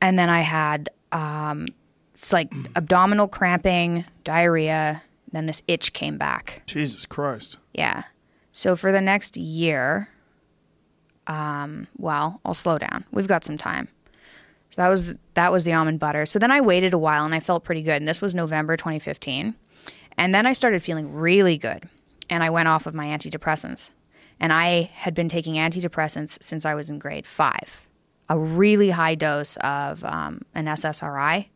And 0.00 0.18
then 0.18 0.28
I 0.28 0.40
had 0.40 0.90
um, 1.12 1.68
it's 2.14 2.32
like 2.32 2.52
abdominal 2.76 3.28
cramping, 3.28 4.04
diarrhea. 4.24 5.02
Then 5.32 5.46
this 5.46 5.62
itch 5.66 5.92
came 5.92 6.18
back. 6.18 6.62
Jesus 6.66 7.06
Christ. 7.06 7.56
Yeah. 7.72 8.04
So 8.52 8.76
for 8.76 8.92
the 8.92 9.00
next 9.00 9.36
year, 9.36 10.08
um, 11.26 11.88
well, 11.96 12.40
I'll 12.44 12.54
slow 12.54 12.78
down. 12.78 13.04
We've 13.10 13.26
got 13.26 13.44
some 13.44 13.58
time. 13.58 13.88
So 14.70 14.82
that 14.82 14.88
was 14.88 15.14
that 15.34 15.52
was 15.52 15.64
the 15.64 15.72
almond 15.72 15.98
butter. 15.98 16.24
So 16.24 16.38
then 16.38 16.50
I 16.50 16.60
waited 16.60 16.94
a 16.94 16.98
while 16.98 17.24
and 17.24 17.34
I 17.34 17.40
felt 17.40 17.64
pretty 17.64 17.82
good. 17.82 17.96
And 17.96 18.06
this 18.08 18.20
was 18.20 18.34
November 18.34 18.76
2015. 18.76 19.54
And 20.16 20.34
then 20.34 20.46
I 20.46 20.52
started 20.52 20.82
feeling 20.82 21.12
really 21.12 21.58
good. 21.58 21.88
And 22.30 22.42
I 22.42 22.50
went 22.50 22.68
off 22.68 22.86
of 22.86 22.94
my 22.94 23.06
antidepressants. 23.06 23.90
And 24.40 24.52
I 24.52 24.90
had 24.94 25.14
been 25.14 25.28
taking 25.28 25.54
antidepressants 25.54 26.42
since 26.42 26.64
I 26.64 26.74
was 26.74 26.90
in 26.90 26.98
grade 26.98 27.26
five. 27.26 27.86
A 28.28 28.38
really 28.38 28.90
high 28.90 29.14
dose 29.14 29.56
of 29.58 30.02
um, 30.04 30.42
an 30.54 30.66
SSRI, 30.66 31.48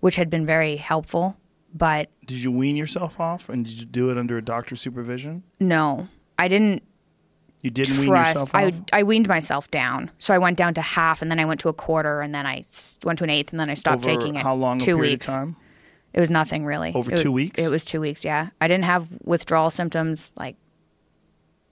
which 0.00 0.16
had 0.16 0.28
been 0.28 0.44
very 0.44 0.76
helpful. 0.76 1.36
But 1.72 2.10
Did 2.26 2.38
you 2.38 2.50
wean 2.50 2.76
yourself 2.76 3.20
off, 3.20 3.48
and 3.48 3.64
did 3.64 3.78
you 3.78 3.84
do 3.86 4.10
it 4.10 4.16
under 4.18 4.38
a 4.38 4.42
doctor's 4.42 4.80
supervision? 4.80 5.42
no, 5.60 6.08
I 6.38 6.48
didn't 6.48 6.82
You 7.62 7.70
didn't 7.70 7.98
wean 7.98 8.08
yourself 8.08 8.50
I 8.54 8.66
off. 8.66 8.80
I 8.92 9.02
weaned 9.02 9.28
myself 9.28 9.70
down. 9.70 10.10
So 10.18 10.34
I 10.34 10.38
went 10.38 10.56
down 10.56 10.74
to 10.74 10.82
half, 10.82 11.22
and 11.22 11.30
then 11.30 11.38
I 11.38 11.44
went 11.44 11.60
to 11.60 11.68
a 11.68 11.74
quarter, 11.74 12.20
and 12.20 12.34
then 12.34 12.46
I 12.46 12.64
went 13.04 13.18
to 13.18 13.24
an 13.24 13.30
eighth, 13.30 13.52
and 13.52 13.60
then 13.60 13.70
I 13.70 13.74
stopped 13.74 14.06
over 14.06 14.16
taking 14.18 14.36
it. 14.36 14.42
how 14.42 14.54
long? 14.54 14.78
Two 14.78 14.98
weeks. 14.98 15.26
Time? 15.26 15.56
It 16.16 16.20
was 16.20 16.30
nothing 16.30 16.64
really. 16.64 16.92
Over 16.94 17.12
It 17.14 17.18
two 17.18 17.30
weeks? 17.30 17.60
It 17.60 17.70
was 17.70 17.84
two 17.84 18.00
weeks. 18.00 18.24
Yeah, 18.24 18.48
I 18.60 18.66
didn't 18.68 18.84
have 18.86 19.06
withdrawal 19.22 19.68
symptoms. 19.70 20.32
Like, 20.36 20.56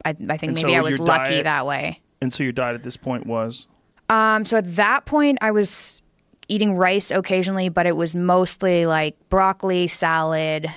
I 0.05 0.11
I 0.11 0.13
think 0.37 0.43
And 0.43 0.55
maybe 0.55 0.73
so 0.73 0.79
I 0.79 0.81
was 0.83 0.99
lucky 0.99 1.31
diet- 1.31 1.45
that 1.45 1.67
way. 1.67 2.01
And 2.21 2.33
so 2.33 2.43
your 2.43 2.53
diet 2.53 2.75
at 2.75 2.83
this 2.83 2.97
point 2.97 3.27
was 3.27 3.67
Um, 4.11 4.45
so 4.45 4.59
at 4.59 4.77
that 4.77 5.07
point, 5.07 5.39
I 5.41 5.51
was 5.51 6.03
eating 6.47 6.75
rice 6.77 7.11
occasionally, 7.11 7.71
but 7.71 7.87
it 7.87 7.97
was 7.97 8.15
mostly 8.15 8.85
like 8.85 9.17
broccoli, 9.31 9.89
salad, 9.89 10.71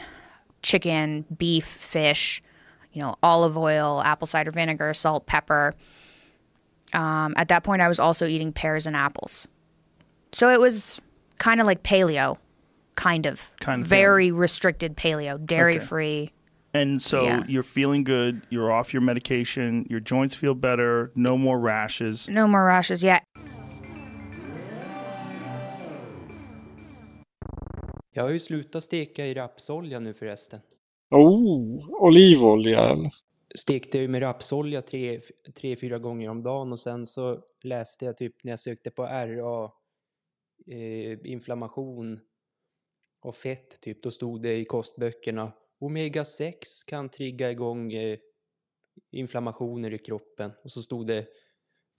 chicken, 0.62 1.25
beef, 1.38 1.65
fish, 1.65 2.41
you 2.93 3.01
know, 3.01 3.15
olive 3.21 3.57
oil, 3.57 4.01
apple 4.01 4.27
cider 4.27 4.50
vinegar, 4.51 4.93
salt, 4.93 5.25
pepper. 5.25 5.74
Um, 6.93 7.33
at 7.36 7.50
that 7.50 7.63
point, 7.65 7.81
I 7.81 7.89
was 7.89 8.00
also 8.00 8.25
eating 8.25 8.53
pears 8.53 8.88
and 8.88 8.95
apples. 8.95 9.45
So 10.31 10.50
it 10.50 10.59
was 10.62 11.01
kind 11.38 11.59
of 11.59 11.67
like 11.67 11.83
paleo, 11.83 12.38
kind 13.04 13.25
of. 13.25 13.51
Kind 13.60 13.82
of 13.84 13.88
Very 13.89 14.32
restricted 14.32 14.96
paleo, 14.98 15.38
dairy 15.38 15.80
free. 15.80 16.30
And 16.74 17.01
so 17.01 17.24
Yeah. 17.24 17.44
you're 17.48 17.63
feeling 17.63 18.04
good. 18.04 18.42
You're 18.50 18.72
off 18.80 18.94
your 18.94 19.04
medication. 19.04 19.86
Your 19.89 20.01
joints 20.01 20.36
feel 20.36 20.54
better. 20.56 21.12
No 21.16 21.38
more 21.38 21.60
rashes. 21.60 22.30
No 22.30 22.48
more 22.48 22.66
rashes. 22.66 23.04
Yeah. 23.04 23.20
Jag 28.13 28.24
har 28.24 28.30
ju 28.30 28.39
slutat 28.39 28.84
steka 28.84 29.25
i 29.25 29.34
rapsolja 29.34 30.00
nu 30.00 30.13
förresten. 30.13 30.60
Oh, 31.12 31.89
olivolja? 32.04 32.98
Stekte 33.56 33.98
ju 33.98 34.08
med 34.08 34.22
rapsolja 34.22 34.82
tre, 34.82 35.22
tre, 35.62 35.75
fyra 35.75 35.98
gånger 36.00 36.30
om 36.30 36.44
dagen 36.44 36.72
och 36.72 36.80
sen 36.80 37.08
så 37.08 37.39
läste 37.63 38.06
jag 38.06 38.18
typ 38.18 38.44
när 38.44 38.51
jag 38.51 38.60
sökte 38.60 38.92
på 38.92 39.04
RA, 39.04 39.72
eh, 40.75 41.18
inflammation 41.32 42.20
och 43.27 43.36
fett 43.36 43.81
typ, 43.81 44.03
då 44.03 44.12
stod 44.12 44.41
det 44.41 44.55
i 44.55 44.65
kostböckerna 44.65 45.51
Omega 45.79 46.25
6 46.25 46.84
kan 46.84 47.10
trigga 47.10 47.51
igång 47.51 47.93
eh, 47.93 48.19
inflammationer 49.12 49.93
i 49.93 49.98
kroppen 49.98 50.51
och 50.63 50.72
så 50.72 50.81
stod 50.81 51.07
det 51.07 51.27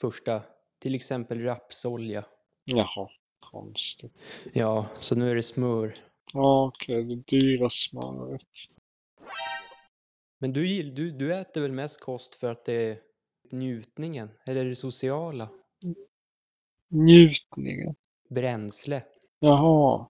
första, 0.00 0.42
till 0.78 0.94
exempel 0.94 1.42
rapsolja. 1.42 2.24
Jaha, 2.64 3.08
konstigt. 3.40 4.14
Ja, 4.52 4.86
så 4.94 5.14
nu 5.14 5.30
är 5.30 5.34
det 5.34 5.42
smör. 5.42 5.94
Ja, 6.32 6.66
okej, 6.66 7.04
det 7.04 7.16
dyra 7.16 7.70
smöret. 7.70 8.42
Men 10.38 10.52
du, 10.52 10.82
du, 10.82 11.10
du 11.10 11.34
äter 11.34 11.60
väl 11.60 11.72
mest 11.72 12.00
kost 12.00 12.34
för 12.34 12.50
att 12.50 12.64
det 12.64 12.72
är 12.72 13.00
njutningen, 13.50 14.30
eller 14.46 14.64
det 14.64 14.76
sociala? 14.76 15.48
Njutningen. 16.88 17.94
Bränsle. 18.28 19.02
Jaha. 19.38 20.08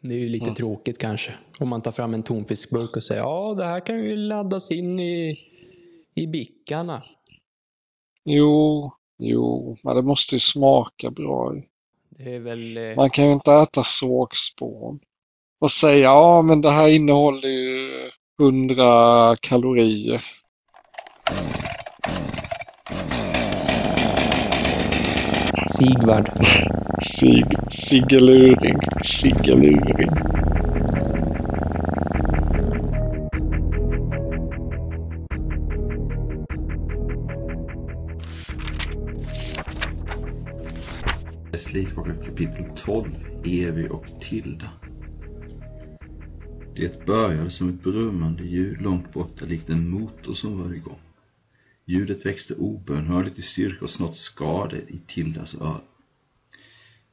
Det 0.00 0.14
är 0.14 0.18
ju 0.18 0.28
lite 0.28 0.44
Mm. 0.44 0.54
tråkigt 0.54 0.98
kanske. 0.98 1.34
Om 1.60 1.68
man 1.68 1.82
tar 1.82 1.92
fram 1.92 2.14
en 2.14 2.22
tonfiskburk 2.22 2.96
och 2.96 3.02
säger 3.02 3.20
ja, 3.22 3.54
det 3.58 3.64
här 3.64 3.80
kan 3.86 3.96
ju 4.04 4.16
laddas 4.16 4.70
in 4.70 5.00
i, 5.00 5.38
i 6.14 6.26
bickarna. 6.26 7.02
Jo, 8.24 8.92
jo, 9.18 9.76
men 9.82 9.96
det 9.96 10.02
måste 10.02 10.34
ju 10.36 10.40
smaka 10.40 11.10
bra. 11.10 11.54
väl... 12.18 12.76
Eh, 12.76 12.96
Man 12.96 13.10
kan 13.10 13.26
ju 13.26 13.32
inte 13.32 13.52
äta 13.52 13.82
sågspån 13.84 15.00
och 15.60 15.72
säga 15.72 15.98
ja, 16.04 16.42
men 16.42 16.60
det 16.60 16.70
här 16.70 16.88
innehåller 16.88 17.48
ju 17.48 18.10
100 18.40 19.36
kalorier. 19.40 20.24
Sigvard. 25.80 26.28
Sig, 27.02 27.44
Siggeluring, 27.68 28.78
Siggeluring. 29.02 30.10
Slikvaka 41.58 42.14
kapitel 42.14 42.64
12, 42.76 43.06
Evi 43.44 43.88
och 43.88 44.06
Tilda. 44.20 44.66
Det 46.76 47.06
började 47.06 47.50
som 47.50 47.68
ett 47.68 47.82
brummande 47.82 48.44
ljud 48.44 48.82
långt 48.82 49.12
borta 49.12 49.44
likt 49.44 49.70
en 49.70 49.90
motor 49.90 50.34
som 50.34 50.58
var 50.58 50.74
igång. 50.74 51.09
Ljudet 51.90 52.26
växte 52.26 52.54
obönhörligt 52.54 53.38
i 53.38 53.42
styrka 53.42 53.84
och 53.84 53.90
snart 53.90 54.16
skar 54.16 54.68
det 54.68 54.94
i 54.94 55.00
Tildas 55.06 55.54
öron. 55.54 55.80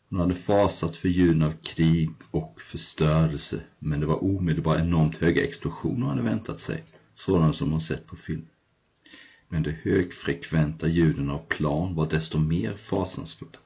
Hon 0.10 0.20
hade 0.20 0.36
fasat 0.36 0.96
för 0.96 1.10
ljuden 1.10 1.42
av 1.42 1.54
krig 1.64 2.10
och 2.32 2.62
förstörelse, 2.62 3.62
men 3.80 4.00
det 4.00 4.06
var 4.06 4.24
omedelbart 4.24 4.80
enormt 4.80 5.18
höga 5.18 5.44
explosioner 5.44 6.00
hon 6.00 6.10
hade 6.10 6.30
väntat 6.30 6.60
sig, 6.60 6.84
sådana 7.16 7.54
som 7.54 7.72
hon 7.72 7.82
sett 7.82 8.08
på 8.08 8.16
film. 8.16 8.46
Men 9.50 9.64
de 9.64 9.72
högfrekventa 9.72 10.88
ljuden 10.88 11.30
av 11.30 11.40
plan 11.40 11.96
var 11.96 12.10
desto 12.10 12.40
mer 12.40 12.74
fasansfulla. 12.74 13.60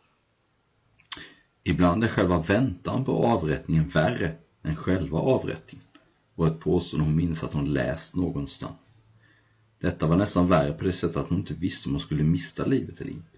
Ibland 1.63 2.03
är 2.03 2.07
själva 2.07 2.41
väntan 2.41 3.05
på 3.05 3.25
avrättningen 3.25 3.89
värre 3.89 4.35
än 4.63 4.75
själva 4.75 5.19
avrättningen, 5.19 5.87
var 6.35 6.47
ett 6.47 6.59
påstående 6.59 7.05
hon 7.05 7.15
minns 7.15 7.43
att 7.43 7.53
hon 7.53 7.73
läst 7.73 8.15
någonstans. 8.15 8.80
Detta 9.81 10.07
var 10.07 10.15
nästan 10.15 10.47
värre 10.47 10.73
på 10.73 10.83
det 10.83 10.93
sättet 10.93 11.17
att 11.17 11.29
hon 11.29 11.37
inte 11.37 11.53
visste 11.53 11.89
om 11.89 11.93
hon 11.93 12.01
skulle 12.01 12.23
mista 12.23 12.65
livet 12.65 13.01
eller 13.01 13.11
inte. 13.11 13.37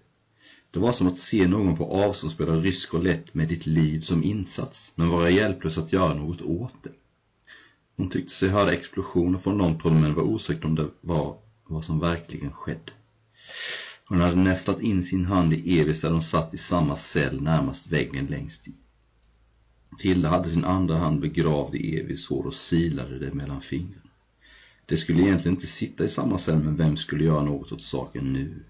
Det 0.70 0.78
var 0.78 0.92
som 0.92 1.06
att 1.06 1.18
se 1.18 1.46
någon 1.46 1.76
på 1.76 1.84
avstånd 1.84 2.32
spela 2.32 2.56
rysk 2.56 2.94
roulette 2.94 3.30
med 3.32 3.48
ditt 3.48 3.66
liv 3.66 4.00
som 4.00 4.24
insats, 4.24 4.92
men 4.94 5.08
vara 5.08 5.30
hjälplös 5.30 5.78
att 5.78 5.92
göra 5.92 6.14
något 6.14 6.42
åt 6.42 6.74
det. 6.82 6.92
Hon 7.96 8.10
tyckte 8.10 8.32
sig 8.32 8.48
höra 8.48 8.72
explosioner 8.72 9.38
från 9.38 9.58
någon 9.58 9.80
håll, 9.80 9.92
men 9.92 10.14
var 10.14 10.22
osäker 10.22 10.64
om 10.64 10.74
det 10.74 10.88
var 11.00 11.36
vad 11.66 11.84
som 11.84 12.00
verkligen 12.00 12.52
skedde. 12.52 12.92
Hon 14.08 14.20
hade 14.20 14.36
nästlat 14.36 14.80
in 14.80 15.04
sin 15.04 15.24
hand 15.24 15.52
i 15.52 15.80
Evis 15.80 16.00
där 16.00 16.10
de 16.10 16.22
satt 16.22 16.54
i 16.54 16.58
samma 16.58 16.96
cell 16.96 17.42
närmast 17.42 17.86
väggen 17.86 18.26
längst 18.26 18.66
in. 18.66 18.76
Tilda 19.98 20.28
hade 20.28 20.48
sin 20.48 20.64
andra 20.64 20.96
hand 20.96 21.20
begravd 21.20 21.74
i 21.74 21.98
Evis 21.98 22.28
hår 22.28 22.46
och 22.46 22.54
silade 22.54 23.18
det 23.18 23.34
mellan 23.34 23.60
fingrarna. 23.60 24.10
Det 24.86 24.96
skulle 24.96 25.22
egentligen 25.22 25.54
inte 25.54 25.66
sitta 25.66 26.04
i 26.04 26.08
samma 26.08 26.38
cell, 26.38 26.58
men 26.58 26.76
vem 26.76 26.96
skulle 26.96 27.24
göra 27.24 27.42
något 27.42 27.72
åt 27.72 27.82
saken 27.82 28.32
nu? 28.32 28.64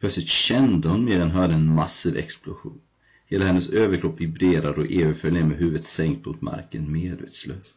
Plötsligt 0.00 0.28
kände 0.28 0.88
hon 0.88 1.04
mer 1.04 1.20
än 1.20 1.30
hörde 1.30 1.54
en 1.54 1.74
massiv 1.74 2.16
explosion. 2.16 2.80
Hela 3.26 3.44
hennes 3.44 3.68
överkropp 3.68 4.20
vibrerade 4.20 4.80
och 4.80 4.90
Eva 4.90 5.14
föll 5.14 5.32
ner 5.32 5.44
med 5.44 5.58
huvudet 5.58 5.84
sänkt 5.84 6.26
mot 6.26 6.40
marken 6.40 6.92
medvetslös. 6.92 7.74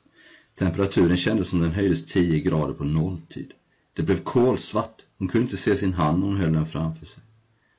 Temperaturen 0.56 1.18
kändes 1.18 1.48
som 1.48 1.60
den 1.60 1.72
höjdes 1.72 2.06
10 2.06 2.40
grader 2.40 2.74
på 2.74 2.84
nolltid. 2.84 3.52
Det 3.94 4.04
blev 4.04 4.24
kolsvart. 4.24 5.02
Hon 5.18 5.28
kunde 5.28 5.44
inte 5.44 5.58
se 5.58 5.76
sin 5.76 5.94
hand 5.94 6.20
när 6.20 6.28
hon 6.28 6.38
höll 6.38 6.54
den 6.54 6.66
framför 6.66 7.06
sig. 7.06 7.24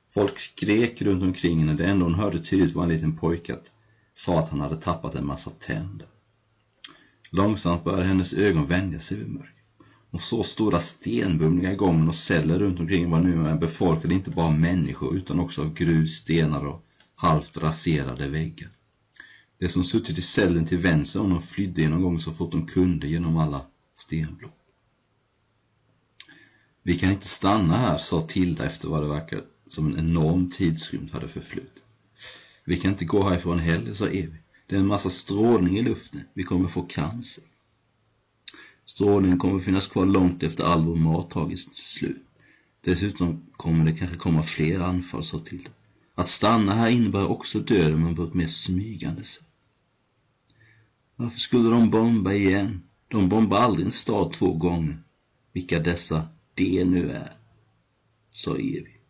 Folk 0.09 0.39
skrek 0.39 1.01
runt 1.01 1.23
omkring 1.23 1.59
henne. 1.59 1.73
Det 1.73 1.85
enda 1.85 2.05
hon 2.05 2.15
hörde 2.15 2.39
tydligt 2.39 2.75
var 2.75 2.83
en 2.83 2.89
liten 2.89 3.17
pojke 3.17 3.53
att 3.53 3.71
sa 4.13 4.39
att 4.39 4.49
han 4.49 4.59
hade 4.59 4.77
tappat 4.77 5.15
en 5.15 5.25
massa 5.25 5.49
tänder. 5.49 6.07
Långsamt 7.31 7.83
började 7.83 8.07
hennes 8.07 8.33
ögon 8.33 8.65
vänja 8.65 8.99
sig 8.99 9.17
vid 9.17 9.27
mörkret. 9.27 9.55
De 10.11 10.19
såg 10.19 10.45
stora 10.45 10.79
stenbumlingar 10.79 11.71
i 11.71 11.75
gången 11.75 12.07
och 12.07 12.15
celler 12.15 12.59
runt 12.59 12.79
omkring 12.79 13.09
var 13.09 13.23
numera 13.23 13.55
befolkade 13.55 14.13
inte 14.13 14.29
bara 14.29 14.45
av 14.45 14.59
människor 14.59 15.15
utan 15.15 15.39
också 15.39 15.61
av 15.61 15.73
grus, 15.73 16.17
stenar 16.17 16.65
och 16.65 16.85
halvt 17.15 17.57
raserade 17.57 18.27
väggar. 18.27 18.69
De 19.59 19.69
som 19.69 19.83
suttit 19.83 20.17
i 20.17 20.21
cellen 20.21 20.65
till 20.65 20.77
vänster 20.77 21.21
om 21.21 21.29
dem 21.29 21.41
flydde 21.41 21.89
någon 21.89 22.01
gång 22.01 22.19
så 22.19 22.31
fort 22.31 22.51
de 22.51 22.67
kunde 22.67 23.07
genom 23.07 23.37
alla 23.37 23.65
stenblock. 23.95 24.57
Vi 26.83 26.99
kan 26.99 27.11
inte 27.11 27.27
stanna 27.27 27.77
här, 27.77 27.97
sa 27.97 28.21
Tilda 28.21 28.65
efter 28.65 28.87
vad 28.89 29.03
det 29.03 29.07
verkade 29.07 29.43
som 29.67 29.87
en 29.87 29.99
enorm 29.99 30.51
tidsrymd 30.51 31.11
hade 31.11 31.27
förflutit. 31.27 31.83
Vi 32.65 32.77
kan 32.77 32.91
inte 32.91 33.05
gå 33.05 33.29
härifrån 33.29 33.59
heller, 33.59 33.93
sa 33.93 34.07
Evi. 34.07 34.40
Det 34.71 34.77
är 34.77 34.79
en 34.79 34.87
massa 34.87 35.09
strålning 35.09 35.77
i 35.77 35.81
luften. 35.81 36.21
Vi 36.33 36.43
kommer 36.43 36.67
få 36.67 36.81
cancer. 36.81 37.43
Strålningen 38.85 39.39
kommer 39.39 39.59
finnas 39.59 39.87
kvar 39.87 40.05
långt 40.05 40.43
efter 40.43 40.63
all 40.63 40.85
vår 40.85 40.95
mat 40.95 41.29
tagit 41.29 41.59
slut. 41.73 42.25
Dessutom 42.81 43.45
kommer 43.51 43.85
det 43.85 43.97
kanske 43.97 44.17
komma 44.17 44.43
fler 44.43 44.79
anfall, 44.79 45.23
sa 45.23 45.39
Tilda. 45.39 45.69
Att 46.15 46.27
stanna 46.27 46.75
här 46.75 46.89
innebär 46.89 47.27
också 47.27 47.59
döden, 47.59 48.03
men 48.03 48.15
på 48.15 48.23
ett 48.23 48.33
mer 48.33 48.47
smygande 48.47 49.23
sätt. 49.23 49.47
Varför 51.15 51.39
skulle 51.39 51.69
de 51.69 51.89
bomba 51.89 52.33
igen? 52.33 52.83
De 53.07 53.29
bombar 53.29 53.57
aldrig 53.57 53.85
en 53.85 53.91
stad 53.91 54.33
två 54.33 54.53
gånger. 54.53 55.03
Vilka 55.53 55.79
dessa 55.79 56.27
det 56.53 56.85
nu 56.85 57.11
är, 57.11 57.33
sa 58.29 58.55
Evi. 58.55 59.00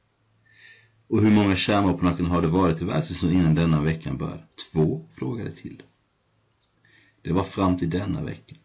Och 1.11 1.21
hur 1.21 1.31
många 1.31 1.55
kärnvapenattacker 1.55 2.23
har 2.23 2.41
det 2.41 2.47
varit 2.47 2.81
i 2.81 2.85
världshistorien 2.85 3.39
innan 3.39 3.55
denna 3.55 3.81
veckan 3.81 4.17
började? 4.17 4.43
Två, 4.73 5.05
frågade 5.11 5.51
Tilda. 5.51 5.83
Det 7.21 7.33
var 7.33 7.43
fram 7.43 7.77
till 7.77 7.89
denna 7.89 8.23
vecka. 8.23 8.55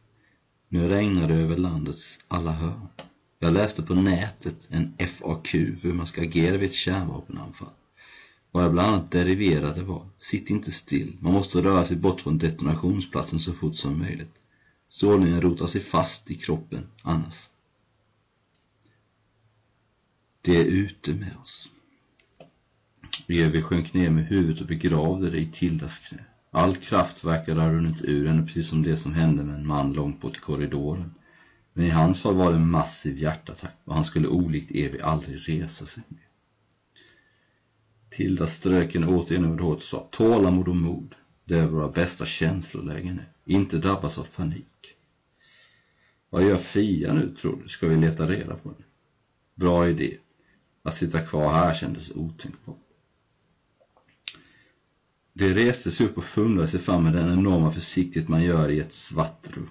Nu 0.69 0.89
regnar 0.89 1.29
det 1.29 1.35
över 1.35 1.57
landets 1.57 2.19
alla 2.29 2.53
hörn. 2.53 2.89
Jag 3.39 3.53
läste 3.53 3.83
på 3.83 3.95
nätet 3.95 4.69
en 4.71 4.95
FAQ 4.99 5.49
för 5.51 5.89
hur 5.89 5.93
man 5.93 6.07
ska 6.07 6.23
agera 6.23 6.57
vid 6.57 6.71
ett 6.71 6.75
kärnvapenanfall. 6.75 7.73
Vad 8.51 8.65
jag 8.65 8.73
bland 8.73 8.89
annat 8.89 9.11
deriverade 9.11 9.83
var, 9.83 10.09
sitt 10.19 10.51
inte 10.51 10.71
still, 10.71 11.17
man 11.21 11.33
måste 11.33 11.63
röra 11.63 11.85
sig 11.85 11.97
bort 11.97 12.21
från 12.21 12.39
detonationsplatsen 12.39 13.39
så 13.39 13.53
fort 13.53 13.77
som 13.77 13.99
möjligt. 13.99 14.35
Strålningen 14.89 15.41
rotar 15.41 15.67
sig 15.67 15.81
fast 15.81 16.31
i 16.31 16.35
kroppen 16.35 16.87
annars. 17.03 17.51
Det 20.43 20.57
är 20.57 20.65
ute 20.65 21.15
med 21.15 21.37
oss. 21.43 21.71
Evi 23.29 23.63
sjönk 23.63 23.95
ner 23.95 24.11
med 24.11 24.27
huvudet 24.27 24.61
och 24.61 24.67
begravde 24.67 25.31
det 25.31 25.39
i 25.39 25.47
Tildas 25.47 25.99
knä. 25.99 26.25
All 26.51 26.77
kraft 26.77 27.25
verkade 27.25 27.61
ha 27.61 27.71
runnit 27.71 28.03
ur 28.03 28.27
henne, 28.27 28.47
precis 28.47 28.69
som 28.69 28.83
det 28.83 28.97
som 28.97 29.15
hände 29.15 29.43
med 29.43 29.55
en 29.55 29.67
man 29.67 29.93
långt 29.93 30.21
bort 30.21 30.37
i 30.37 30.41
korridoren. 30.41 31.15
Men 31.73 31.87
i 31.87 31.91
hans 31.91 32.23
fall 32.23 32.35
var 32.35 32.51
det 32.51 32.57
en 32.57 32.71
massiv 32.71 33.19
hjärtattack 33.19 33.77
och 33.85 33.95
han 33.95 34.05
skulle 34.05 34.29
olikt 34.29 34.71
Evi 34.71 35.01
aldrig 35.01 35.49
resa 35.49 35.87
sig 35.87 36.03
mer. 36.09 36.29
Tilda 38.11 38.47
strök 38.47 38.95
henne 38.95 39.07
återigen 39.07 39.45
över 39.45 39.59
håret 39.59 39.77
och 39.77 39.83
sa 39.83 40.09
tålamod 40.11 40.69
och 40.69 40.77
mod. 40.77 41.15
Det 41.45 41.59
är 41.59 41.67
våra 41.67 41.89
bästa 41.89 42.27
känslolägen 42.27 43.17
nu. 43.17 43.55
Inte 43.55 43.79
drabbas 43.79 44.19
av 44.19 44.25
panik. 44.25 44.97
Vad 46.31 46.43
gör 46.43 46.57
Fia 46.57 47.13
nu 47.13 47.35
tror 47.35 47.61
du? 47.63 47.69
Ska 47.69 47.87
vi 47.89 47.97
leta 47.97 48.27
reda 48.27 48.57
på 48.57 48.69
henne? 48.69 48.85
Bra 49.55 49.89
idé. 49.89 50.17
Att 50.83 50.95
sitta 50.95 51.21
kvar 51.21 51.53
här 51.53 51.75
kändes 51.75 52.11
otänkbart. 52.11 52.86
De 55.39 55.55
reste 55.55 55.91
sig 55.91 56.07
upp 56.07 56.19
och 56.19 56.25
fumlade 56.25 56.69
sig 56.69 56.81
fram 56.81 57.05
med 57.05 57.13
den 57.13 57.33
enorma 57.33 57.71
försiktighet 57.71 58.29
man 58.29 58.43
gör 58.43 58.71
i 58.71 58.81
ett 58.81 58.93
svart 58.93 59.57
rum. 59.57 59.69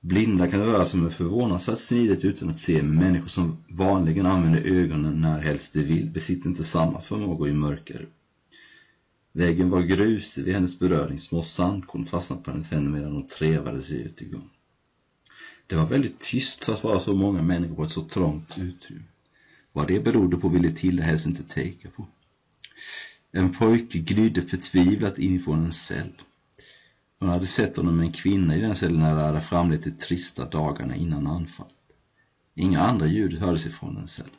Blinda 0.00 0.48
kan 0.50 0.60
röra 0.60 0.84
sig 0.84 1.00
med 1.00 1.12
förvånansvärt 1.12 1.78
smidigt 1.78 2.24
utan 2.24 2.48
att 2.48 2.58
se. 2.58 2.82
Människor 2.82 3.28
som 3.28 3.56
vanligen 3.68 4.26
använder 4.26 4.60
ögonen 4.60 5.20
när 5.20 5.40
helst 5.40 5.72
de 5.72 5.82
vill 5.82 6.10
besitter 6.10 6.48
inte 6.48 6.64
samma 6.64 7.00
förmågor 7.00 7.48
i 7.48 7.52
mörker. 7.52 8.08
Väggen 9.32 9.70
var 9.70 9.80
grusig 9.80 10.44
vid 10.44 10.54
hennes 10.54 10.78
beröring. 10.78 11.18
Små 11.20 11.42
sandkorn 11.42 12.06
fastnade 12.06 12.42
på 12.42 12.50
hennes 12.50 12.70
händer 12.70 12.90
medan 12.90 13.12
hon 13.12 13.28
trevade 13.28 13.82
sig 13.82 14.02
ut 14.02 14.22
igång. 14.22 14.50
Det 15.66 15.76
var 15.76 15.86
väldigt 15.86 16.20
tyst 16.20 16.64
för 16.64 16.72
att 16.72 16.84
vara 16.84 17.00
så 17.00 17.14
många 17.14 17.42
människor 17.42 17.74
på 17.74 17.84
ett 17.84 17.90
så 17.90 18.02
trångt 18.02 18.58
utrymme. 18.58 19.04
Vad 19.72 19.88
det 19.88 20.04
berodde 20.04 20.36
på 20.36 20.48
ville 20.48 20.70
Tilda 20.70 21.02
helst 21.02 21.26
inte 21.26 21.42
tänka 21.42 21.90
på. 21.90 22.06
En 23.32 23.52
pojke 23.52 23.98
glydde 23.98 24.42
förtvivlat 24.42 25.18
inifrån 25.18 25.64
en 25.64 25.72
cell. 25.72 26.12
Hon 27.18 27.28
hade 27.28 27.46
sett 27.46 27.76
honom 27.76 27.96
med 27.96 28.06
en 28.06 28.12
kvinna 28.12 28.56
i 28.56 28.60
den 28.60 28.74
cellen 28.74 29.00
när 29.00 29.16
det 29.16 29.22
hade 29.22 29.40
framlett 29.40 29.84
de 29.84 29.90
trista 29.90 30.44
dagarna 30.44 30.96
innan 30.96 31.26
anfallet. 31.26 31.72
Inga 32.54 32.80
andra 32.80 33.06
ljud 33.06 33.38
hördes 33.38 33.66
ifrån 33.66 33.94
den 33.94 34.06
cellen. 34.06 34.32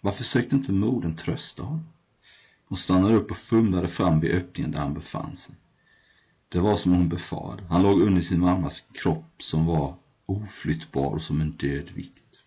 Varför 0.00 0.24
sökte 0.24 0.56
inte 0.56 0.72
modern 0.72 1.16
trösta 1.16 1.62
honom? 1.62 1.86
Hon 2.68 2.78
stannade 2.78 3.14
upp 3.14 3.30
och 3.30 3.36
fumlade 3.36 3.88
fram 3.88 4.20
vid 4.20 4.34
öppningen 4.34 4.70
där 4.70 4.78
han 4.78 4.94
befann 4.94 5.36
sig. 5.36 5.54
Det 6.48 6.60
var 6.60 6.76
som 6.76 6.92
hon 6.92 7.08
befarade. 7.08 7.62
Han 7.68 7.82
låg 7.82 8.00
under 8.00 8.22
sin 8.22 8.40
mammas 8.40 8.80
kropp 8.92 9.42
som 9.42 9.66
var 9.66 9.96
oflyttbar 10.26 11.18
som 11.18 11.40
en 11.40 11.50
död 11.50 11.90
vikt. 11.94 12.40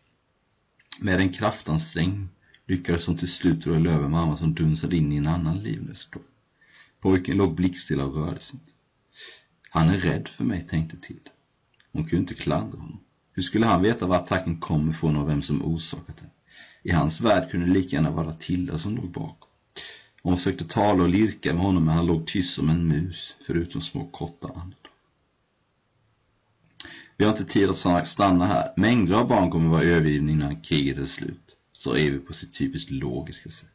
Med 1.02 1.20
en 1.20 1.34
kraftansträngning 1.34 2.30
lyckades 2.68 3.08
hon 3.08 3.18
till 3.18 3.32
slut 3.32 3.68
rulla 3.68 3.92
över 3.92 4.08
mamma 4.08 4.38
som 4.38 4.54
dunsade 4.54 4.96
in 4.98 5.14
i 5.14 5.18
en 5.18 5.28
annan 5.28 5.60
livlös 5.60 6.06
kropp. 6.06 6.28
Pojken 7.00 7.38
låg 7.38 7.56
blickstilla 7.56 8.06
och 8.06 8.16
rörde 8.16 8.40
sig 8.40 8.60
inte. 8.60 8.74
Han 9.70 9.90
är 9.90 9.98
rädd 9.98 10.28
för 10.28 10.44
mig, 10.44 10.68
tänkte 10.68 10.98
Tilda. 10.98 11.32
Hon 11.92 12.04
kunde 12.04 12.22
inte 12.22 12.34
klandra 12.34 12.80
honom. 12.80 13.00
Hur 13.32 13.44
skulle 13.44 13.66
han 13.66 13.82
veta 13.82 14.06
var 14.06 14.16
attacken 14.16 14.60
kom 14.60 14.90
ifrån 14.90 15.18
och 15.18 15.30
vem 15.30 15.42
som 15.42 15.66
orsakat 15.66 16.18
den? 16.18 16.30
I 16.84 16.92
hans 16.92 17.22
värld 17.22 17.52
kunde 17.52 17.66
det 17.66 17.74
lika 17.74 17.96
gärna 17.96 18.12
vara 18.12 18.34
Tilda 18.34 18.78
som 18.78 18.96
låg 18.96 19.12
bakom. 19.12 19.50
Hon 20.22 20.38
försökte 20.38 20.66
tala 20.66 21.04
och 21.04 21.10
lirka 21.10 21.54
med 21.54 21.64
honom 21.64 21.86
men 21.86 21.96
han 21.96 22.06
låg 22.06 22.28
tyst 22.28 22.56
som 22.56 22.70
en 22.70 22.88
mus, 22.88 23.36
förutom 23.48 23.82
små 23.82 24.08
korta 24.08 24.48
andetag. 24.48 24.92
Vi 27.18 27.26
har 27.26 27.32
inte 27.32 27.46
tid 27.46 27.70
att 27.70 28.08
stanna 28.10 28.46
här. 28.46 28.74
Mängder 28.76 29.16
av 29.16 29.28
barn 29.28 29.52
kommer 29.52 29.70
vara 29.70 29.84
övergivna 29.84 30.32
innan 30.32 30.62
kriget 30.62 30.98
är 30.98 31.06
slut, 31.06 31.47
sa 31.78 31.98
Evi 31.98 32.20
på 32.20 32.34
sitt 32.34 32.54
typiskt 32.54 32.92
logiska 32.92 33.50
sätt. 33.50 33.70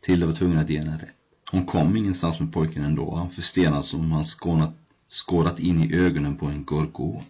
Tilda 0.00 0.26
var 0.26 0.34
tvungen 0.34 0.58
att 0.58 0.70
ge 0.70 0.78
henne 0.78 0.96
rätt. 0.96 1.14
Hon 1.50 1.66
kom 1.66 1.96
ingenstans 1.96 2.40
med 2.40 2.52
pojken 2.52 2.84
ändå. 2.84 3.14
Han 3.14 3.30
förstenade 3.30 3.82
som 3.82 4.00
om 4.00 4.12
han 4.12 4.24
skånat, 4.24 4.74
skådat 5.08 5.60
in 5.60 5.82
i 5.82 5.94
ögonen 5.96 6.36
på 6.36 6.46
en 6.46 6.64
gorgon. 6.64 7.22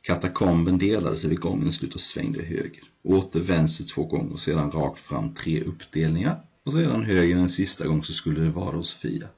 Katakomben 0.00 0.78
delade 0.78 1.16
sig 1.16 1.30
vid 1.30 1.40
gångens 1.40 1.76
slut 1.76 1.94
och 1.94 2.00
svängde 2.00 2.42
höger. 2.42 2.82
Åter 3.04 3.40
vänster 3.40 3.84
två 3.84 4.04
gånger 4.04 4.32
och 4.32 4.40
sedan 4.40 4.70
rakt 4.70 4.98
fram 4.98 5.34
tre 5.34 5.62
uppdelningar. 5.62 6.40
Och 6.64 6.72
sedan 6.72 7.04
höger 7.04 7.36
en 7.36 7.48
sista 7.48 7.86
gång 7.86 8.02
så 8.02 8.12
skulle 8.12 8.40
det 8.40 8.50
vara 8.50 8.76
hos 8.76 8.92
Fia. 8.92 9.28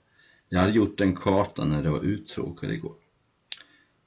Jag 0.49 0.61
hade 0.61 0.73
gjort 0.73 0.99
den 0.99 1.17
kartan 1.17 1.69
när 1.69 1.83
det 1.83 1.91
var 1.91 2.05
uttråkad 2.05 2.73
igår 2.73 2.95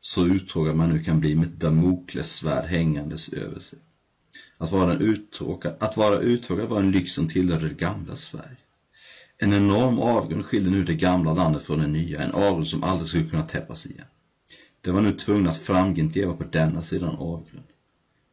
så 0.05 0.25
uttråkad 0.25 0.75
man 0.75 0.89
nu 0.89 1.03
kan 1.03 1.19
bli 1.19 1.35
med 1.35 1.47
ett 1.47 1.59
Damoklessvärd 1.59 2.65
hängandes 2.65 3.29
över 3.29 3.59
sig. 3.59 3.79
Att 4.63 4.71
vara, 4.71 4.93
en 4.93 5.01
uttråkad, 5.01 5.75
att 5.79 5.97
vara 5.97 6.19
uttråkad 6.19 6.69
var 6.69 6.79
en 6.79 6.91
lyx 6.91 7.13
som 7.13 7.27
tillhörde 7.27 7.67
det 7.67 7.73
gamla 7.73 8.15
Sverige. 8.15 8.57
En 9.37 9.53
enorm 9.53 9.99
avgrund 9.99 10.45
skilde 10.45 10.69
nu 10.69 10.83
det 10.83 10.95
gamla 10.95 11.33
landet 11.33 11.63
från 11.63 11.79
det 11.79 11.87
nya, 11.87 12.21
en 12.21 12.31
avgrund 12.31 12.67
som 12.67 12.83
aldrig 12.83 13.07
skulle 13.07 13.29
kunna 13.29 13.43
täppas 13.43 13.85
igen. 13.85 14.05
Det 14.81 14.91
var 14.91 15.01
nu 15.01 15.11
tvungna 15.11 15.49
att 15.49 15.57
framgent 15.57 16.15
leva 16.15 16.33
på 16.33 16.43
denna 16.43 16.81
sidan 16.81 17.15
avgrund. 17.15 17.65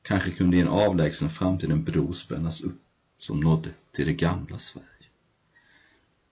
Kanske 0.02 0.30
kunde 0.30 0.56
i 0.56 0.60
en 0.60 0.68
avlägsen 0.68 1.30
framtid 1.30 1.70
en 1.70 1.84
bro 1.84 2.12
spännas 2.12 2.60
upp 2.60 2.82
som 3.18 3.40
nådde 3.40 3.68
till 3.92 4.06
det 4.06 4.12
gamla 4.12 4.58
Sverige. 4.58 4.86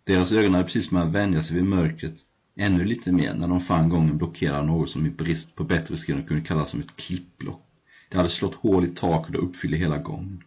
Deras 0.05 0.33
ögon 0.33 0.55
hade 0.55 0.65
precis 0.65 0.91
börjat 0.91 1.09
vänja 1.09 1.43
sig 1.43 1.57
vid 1.57 1.65
mörkret 1.65 2.21
ännu 2.57 2.85
lite 2.85 3.13
mer 3.13 3.35
när 3.35 3.49
de 3.49 3.61
fann 3.61 3.89
gången 3.89 4.19
blockerade 4.19 4.67
något 4.67 4.91
som 4.91 5.07
i 5.07 5.11
brist 5.11 5.55
på 5.55 5.65
bättre 5.65 5.93
beskrivning 5.93 6.27
kunde 6.27 6.45
kallas 6.45 6.71
som 6.71 6.81
ett 6.81 6.97
klippblock. 6.97 7.68
Det 8.09 8.17
hade 8.17 8.29
slått 8.29 8.55
hål 8.55 8.85
i 8.85 8.89
taket 8.89 9.37
och 9.37 9.45
uppfyllde 9.45 9.77
hela 9.77 9.99
gången. 9.99 10.43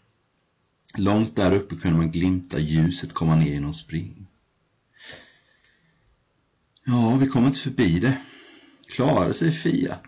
Långt 0.98 1.36
där 1.36 1.54
uppe 1.54 1.76
kunde 1.76 1.98
man 1.98 2.12
glimta 2.12 2.60
ljuset 2.60 3.14
komma 3.14 3.36
ner 3.36 3.54
genom 3.54 3.74
spring. 3.74 4.28
Ja, 6.86 7.16
vi 7.16 7.28
kommer 7.28 7.48
inte 7.48 7.60
förbi 7.60 8.00
det. 8.00 8.18
Klarade 8.88 9.34
sig 9.34 9.52
Fia? 9.52 10.00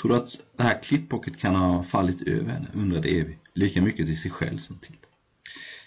Tror 0.00 0.10
du 0.10 0.16
att 0.16 0.36
det 0.56 0.62
här 0.62 0.82
klippbocket 0.82 1.38
kan 1.38 1.54
ha 1.54 1.82
fallit 1.82 2.22
över 2.22 2.52
henne? 2.52 2.68
undrade 2.74 3.08
Evi, 3.08 3.38
lika 3.54 3.82
mycket 3.82 4.06
till 4.06 4.20
sig 4.20 4.30
själv 4.30 4.58
som 4.58 4.78
till. 4.78 4.96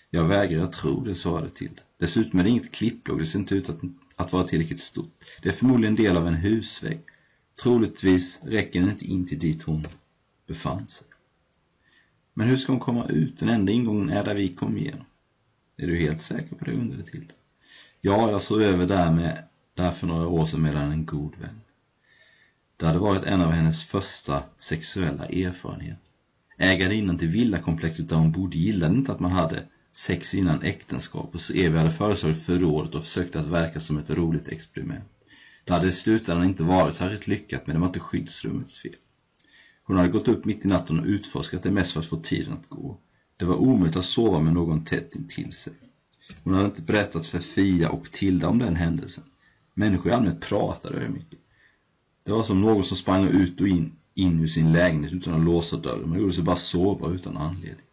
Jag 0.09 0.23
vägrar 0.23 0.67
tro 0.67 1.03
det, 1.03 1.15
svarade 1.15 1.49
till. 1.49 1.81
Dessutom 1.99 2.39
är 2.39 2.43
det 2.43 2.49
inget 2.49 2.71
klippblock, 2.71 3.19
det 3.19 3.25
ser 3.25 3.39
inte 3.39 3.55
ut 3.55 3.69
att 3.69 3.79
att 4.21 4.33
vara 4.33 4.43
tillräckligt 4.43 4.79
stort. 4.79 5.23
Det 5.41 5.49
är 5.49 5.53
förmodligen 5.53 5.95
del 5.95 6.17
av 6.17 6.27
en 6.27 6.33
husvägg. 6.33 6.99
Troligtvis 7.63 8.39
räcker 8.43 8.79
den 8.79 8.89
inte 8.89 9.05
in 9.05 9.27
till 9.27 9.39
dit 9.39 9.63
hon 9.63 9.83
befann 10.51 10.87
sig. 10.87 11.07
Men 12.33 12.47
hur 12.47 12.57
ska 12.57 12.71
hon 12.71 12.79
komma 12.79 13.07
ut? 13.07 13.39
Den 13.39 13.49
enda 13.49 13.71
ingången 13.71 14.09
är 14.09 14.23
där 14.23 14.35
vi 14.35 14.53
kom 14.53 14.77
igenom. 14.77 15.05
Är 15.77 15.87
du 15.87 15.99
helt 15.99 16.21
säker 16.21 16.55
på 16.55 16.65
det? 16.65 16.71
undrade 16.71 17.03
till. 17.03 17.31
Ja, 18.01 18.31
jag 18.31 18.41
såg 18.41 18.61
över 18.61 18.87
där 18.87 19.11
med 19.11 19.43
där 19.73 19.91
för 19.91 20.07
några 20.07 20.27
år 20.27 20.45
sedan 20.45 20.61
medan 20.61 20.91
en 20.91 21.05
god 21.05 21.37
vän. 21.37 21.61
Det 22.77 22.85
hade 22.85 22.99
varit 22.99 23.23
en 23.23 23.41
av 23.41 23.51
hennes 23.51 23.85
första 23.85 24.43
sexuella 24.57 25.25
erfarenheter. 25.25 26.11
Ägarinnan 26.57 27.17
till 27.17 27.27
villakomplexet 27.27 28.09
där 28.09 28.15
hon 28.15 28.31
bodde 28.31 28.57
gillade 28.57 28.95
inte 28.95 29.11
att 29.11 29.19
man 29.19 29.31
hade 29.31 29.63
sex 29.93 30.33
innan 30.33 30.61
äktenskapet 30.61 31.41
så 31.41 31.53
Evi 31.53 31.77
hade 31.77 31.91
föreslagit 31.91 32.45
förrådet 32.45 32.95
och 32.95 33.03
försökte 33.03 33.39
att 33.39 33.47
verka 33.47 33.79
som 33.79 33.97
ett 33.97 34.09
roligt 34.09 34.47
experiment. 34.47 35.09
Det 35.63 35.73
hade 35.73 35.87
i 35.87 35.91
slutändan 35.91 36.47
inte 36.47 36.63
varit 36.63 36.95
särskilt 36.95 37.27
lyckat 37.27 37.67
men 37.67 37.75
det 37.75 37.79
var 37.79 37.87
inte 37.87 37.99
skyddsrummets 37.99 38.77
fel. 38.81 38.95
Hon 39.91 39.97
hade 39.97 40.09
gått 40.09 40.27
upp 40.27 40.45
mitt 40.45 40.65
i 40.65 40.67
natten 40.67 40.99
och 40.99 41.05
utforskat 41.05 41.63
det 41.63 41.71
mest 41.71 41.91
för 41.91 41.99
att 41.99 42.05
få 42.05 42.17
tiden 42.17 42.53
att 42.53 42.69
gå. 42.69 42.97
Det 43.37 43.45
var 43.45 43.55
omöjligt 43.55 43.95
att 43.95 44.05
sova 44.05 44.39
med 44.39 44.53
någon 44.53 44.85
tätt 44.85 45.15
intill 45.15 45.51
sig. 45.51 45.73
Hon 46.43 46.53
hade 46.53 46.65
inte 46.65 46.81
berättat 46.81 47.25
för 47.25 47.39
Fia 47.39 47.89
och 47.89 48.11
Tilda 48.11 48.47
om 48.47 48.59
den 48.59 48.75
händelsen. 48.75 49.23
Människor 49.73 50.11
i 50.11 50.15
allmänhet 50.15 50.41
pratade 50.41 50.97
över 50.97 51.09
mycket. 51.09 51.39
Det 52.23 52.31
var 52.31 52.43
som 52.43 52.61
någon 52.61 52.83
som 52.83 52.97
sprang 52.97 53.27
ut 53.27 53.61
och 53.61 53.67
in, 53.67 53.91
in 54.13 54.39
ur 54.39 54.47
sin 54.47 54.71
lägenhet 54.71 55.13
utan 55.13 55.33
att 55.33 55.45
låsa 55.45 55.77
dörren. 55.77 56.09
Man 56.09 56.19
gjorde 56.19 56.33
sig 56.33 56.43
bara 56.43 56.55
sova 56.55 57.09
utan 57.09 57.37
anledning. 57.37 57.85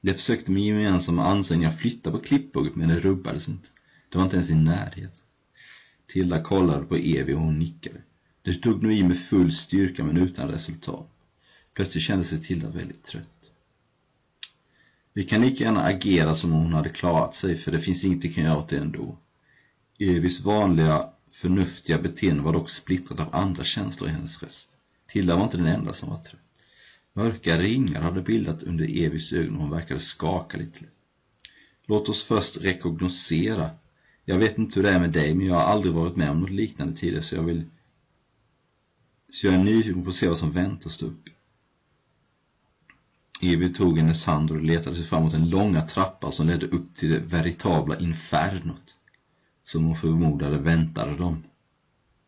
De 0.00 0.12
försökte 0.12 0.50
med 0.50 0.62
gemensamma 0.62 1.24
ansträngningar 1.24 1.70
flytta 1.70 2.10
på 2.10 2.18
klippbugget 2.18 2.76
men 2.76 2.88
det 2.88 3.00
rubbades 3.00 3.48
inte. 3.48 3.68
Det 4.08 4.18
var 4.18 4.24
inte 4.24 4.36
ens 4.36 4.50
i 4.50 4.54
närhet. 4.54 5.22
Tilda 6.06 6.42
kollade 6.42 6.84
på 6.84 6.96
Evi 6.96 7.34
och 7.34 7.40
hon 7.40 7.58
nickade. 7.58 8.02
Det 8.48 8.54
tog 8.54 8.82
nu 8.82 8.94
i 8.94 9.04
med 9.04 9.18
full 9.18 9.52
styrka 9.52 10.04
men 10.04 10.16
utan 10.16 10.48
resultat. 10.48 11.08
Plötsligt 11.74 12.04
kände 12.04 12.24
sig 12.24 12.40
Tilda 12.40 12.70
väldigt 12.70 13.04
trött. 13.04 13.50
Vi 15.12 15.24
kan 15.24 15.40
lika 15.40 15.64
gärna 15.64 15.82
agera 15.82 16.34
som 16.34 16.52
om 16.52 16.62
hon 16.62 16.72
hade 16.72 16.88
klarat 16.88 17.34
sig 17.34 17.56
för 17.56 17.72
det 17.72 17.80
finns 17.80 18.04
inget 18.04 18.24
vi 18.24 18.32
kan 18.32 18.44
göra 18.44 18.58
åt 18.58 18.68
det 18.68 18.78
ändå. 18.78 19.18
Evis 19.98 20.40
vanliga 20.40 21.08
förnuftiga 21.30 21.98
beteende 21.98 22.42
var 22.42 22.52
dock 22.52 22.70
splittrat 22.70 23.20
av 23.20 23.34
andra 23.34 23.64
känslor 23.64 24.08
i 24.08 24.12
hennes 24.12 24.42
röst. 24.42 24.70
Tilda 25.08 25.36
var 25.36 25.44
inte 25.44 25.56
den 25.56 25.66
enda 25.66 25.92
som 25.92 26.10
var 26.10 26.18
trött. 26.18 26.40
Mörka 27.12 27.58
ringar 27.58 28.00
hade 28.00 28.22
bildat 28.22 28.62
under 28.62 28.98
Evis 29.04 29.32
ögon 29.32 29.54
och 29.54 29.62
hon 29.62 29.70
verkade 29.70 30.00
skaka 30.00 30.56
lite. 30.56 30.84
Låt 31.86 32.08
oss 32.08 32.24
först 32.24 32.62
rekognosera. 32.62 33.70
Jag 34.24 34.38
vet 34.38 34.58
inte 34.58 34.80
hur 34.80 34.82
det 34.82 34.90
är 34.90 35.00
med 35.00 35.12
dig, 35.12 35.34
men 35.34 35.46
jag 35.46 35.54
har 35.54 35.62
aldrig 35.62 35.94
varit 35.94 36.16
med 36.16 36.30
om 36.30 36.40
något 36.40 36.50
liknande 36.50 36.96
tidigare, 36.96 37.22
så 37.22 37.34
jag 37.34 37.42
vill... 37.42 37.64
Så 39.32 39.46
jag 39.46 39.54
är 39.54 39.58
nyfiken 39.58 40.04
på 40.04 40.08
att 40.08 40.14
se 40.14 40.28
vad 40.28 40.38
som 40.38 40.52
väntar 40.52 40.86
oss 40.86 41.02
upp. 41.02 41.28
Evi 43.42 43.72
tog 43.72 43.98
hennes 43.98 44.26
hand 44.26 44.50
och 44.50 44.62
letade 44.62 44.96
sig 44.96 45.04
fram 45.04 45.22
mot 45.22 45.32
den 45.32 45.50
långa 45.50 45.82
trappa 45.82 46.32
som 46.32 46.46
ledde 46.46 46.66
upp 46.66 46.94
till 46.96 47.10
det 47.10 47.18
veritabla 47.18 47.98
infernot, 47.98 48.94
som 49.64 49.84
hon 49.84 49.96
förmodade 49.96 50.58
väntade 50.58 51.16
dem 51.16 51.44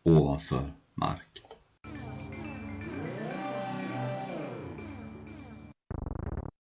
ovanför 0.03 0.71
marken. 0.93 1.31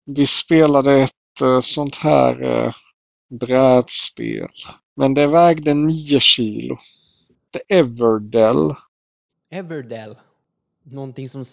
vi 0.09 0.27
spelade 0.27 0.95
ett 1.03 1.43
uh, 1.43 1.61
sånt 1.61 1.97
här 1.97 2.43
uh, 2.43 2.75
brädspel. 3.41 4.49
Men 4.97 5.15
det 5.15 5.27
vägde 5.27 5.75
9 5.75 6.21
kilo. 6.21 6.77
The 7.53 7.75
Everdell. 7.75 8.75
Everdell. 9.51 10.17
Någonting 10.91 11.29
som 11.29 11.45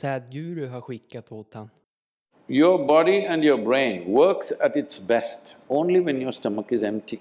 har 0.72 0.82
skickat 0.82 1.32
åt 1.32 1.54
han. 1.54 1.70
Your 2.48 2.86
body 2.86 3.26
and 3.26 3.44
your 3.44 3.58
brain 3.58 4.14
works 4.14 4.52
at 4.52 4.76
its 4.76 5.00
best 5.00 5.56
only 5.68 6.00
when 6.00 6.22
your 6.22 6.32
stomach 6.32 6.72
is 6.72 6.84
empty. 6.84 7.20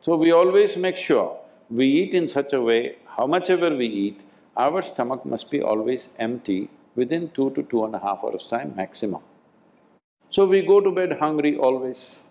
So 0.00 0.16
we 0.16 0.32
always 0.32 0.76
make 0.76 0.96
sure 0.96 1.36
we 1.70 1.86
eat 1.86 2.14
in 2.14 2.28
such 2.28 2.52
a 2.52 2.60
way, 2.60 2.96
how 3.04 3.26
much 3.26 3.50
ever 3.50 3.76
we 3.76 3.86
eat, 3.86 4.24
our 4.56 4.82
stomach 4.82 5.24
must 5.24 5.50
be 5.50 5.60
always 5.62 6.08
empty 6.18 6.68
within 6.94 7.30
two 7.30 7.50
to 7.50 7.62
two 7.62 7.84
and 7.84 7.94
a 7.94 7.98
half 7.98 8.22
hours 8.22 8.46
time 8.46 8.72
maximum. 8.76 9.22
So 10.30 10.46
we 10.46 10.62
go 10.62 10.80
to 10.80 10.90
bed 10.90 11.18
hungry 11.18 11.56
always. 11.56 12.22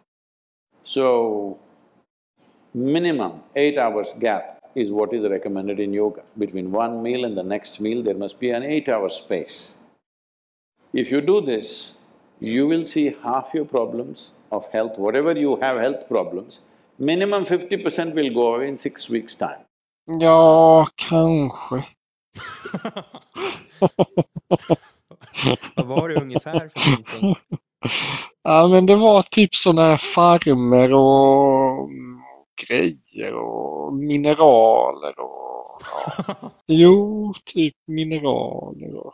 So, 0.83 1.59
minimum 2.73 3.43
eight 3.55 3.77
hours 3.77 4.13
gap 4.19 4.60
is 4.75 4.89
what 4.89 5.13
is 5.13 5.23
recommended 5.23 5.79
in 5.79 5.93
yoga. 5.93 6.21
Between 6.37 6.71
one 6.71 7.01
meal 7.03 7.25
and 7.25 7.37
the 7.37 7.43
next 7.43 7.79
meal, 7.79 8.03
there 8.03 8.17
must 8.17 8.39
be 8.39 8.51
an 8.51 8.63
eight-hour 8.63 9.09
space. 9.09 9.75
If 10.93 11.11
you 11.11 11.21
do 11.21 11.41
this, 11.41 11.93
you 12.39 12.67
will 12.67 12.85
see 12.85 13.15
half 13.23 13.53
your 13.53 13.65
problems 13.65 14.31
of 14.51 14.65
health, 14.71 14.97
whatever 14.97 15.33
you 15.37 15.57
have 15.61 15.79
health 15.79 16.07
problems, 16.07 16.61
minimum 16.97 17.45
fifty 17.45 17.77
percent 17.77 18.15
will 18.15 18.33
go 18.33 18.55
away 18.55 18.67
in 18.67 18.77
six 18.77 19.09
weeks' 19.09 19.35
time. 19.35 19.65
Ja, 20.19 20.87
kanske. 20.95 21.83
Vad 25.75 25.85
var 25.85 26.09
det 26.09 26.21
ungefär 26.21 26.69
för 26.75 26.91
någonting? 26.91 27.35
Ja, 28.43 28.67
men 28.67 28.85
det 28.85 28.95
var 28.95 29.21
typ 29.21 29.55
sådana 29.55 29.81
här 29.81 29.97
farmer 29.97 30.93
och 30.93 31.89
grejer 32.67 33.33
och 33.33 33.93
mineraler 33.93 35.19
och... 35.19 35.81
Ja. 36.27 36.51
Jo, 36.67 37.33
typ 37.45 37.75
mineraler 37.87 38.95
och 38.95 39.13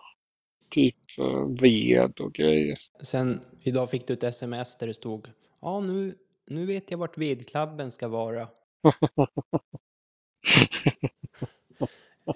typ 0.70 0.96
eh, 1.18 1.46
ved 1.62 2.20
och 2.20 2.34
grejer. 2.34 2.78
Sen 3.02 3.42
idag 3.64 3.90
fick 3.90 4.08
du 4.08 4.14
ett 4.14 4.24
sms 4.24 4.78
där 4.78 4.88
det 4.88 4.94
stod 4.94 5.28
Ja, 5.62 5.80
nu, 5.80 6.16
nu 6.48 6.66
vet 6.66 6.92
jag 6.92 6.98
vart 6.98 7.18
vedklabben 7.18 7.92
ska 7.92 8.08
vara. 8.08 8.48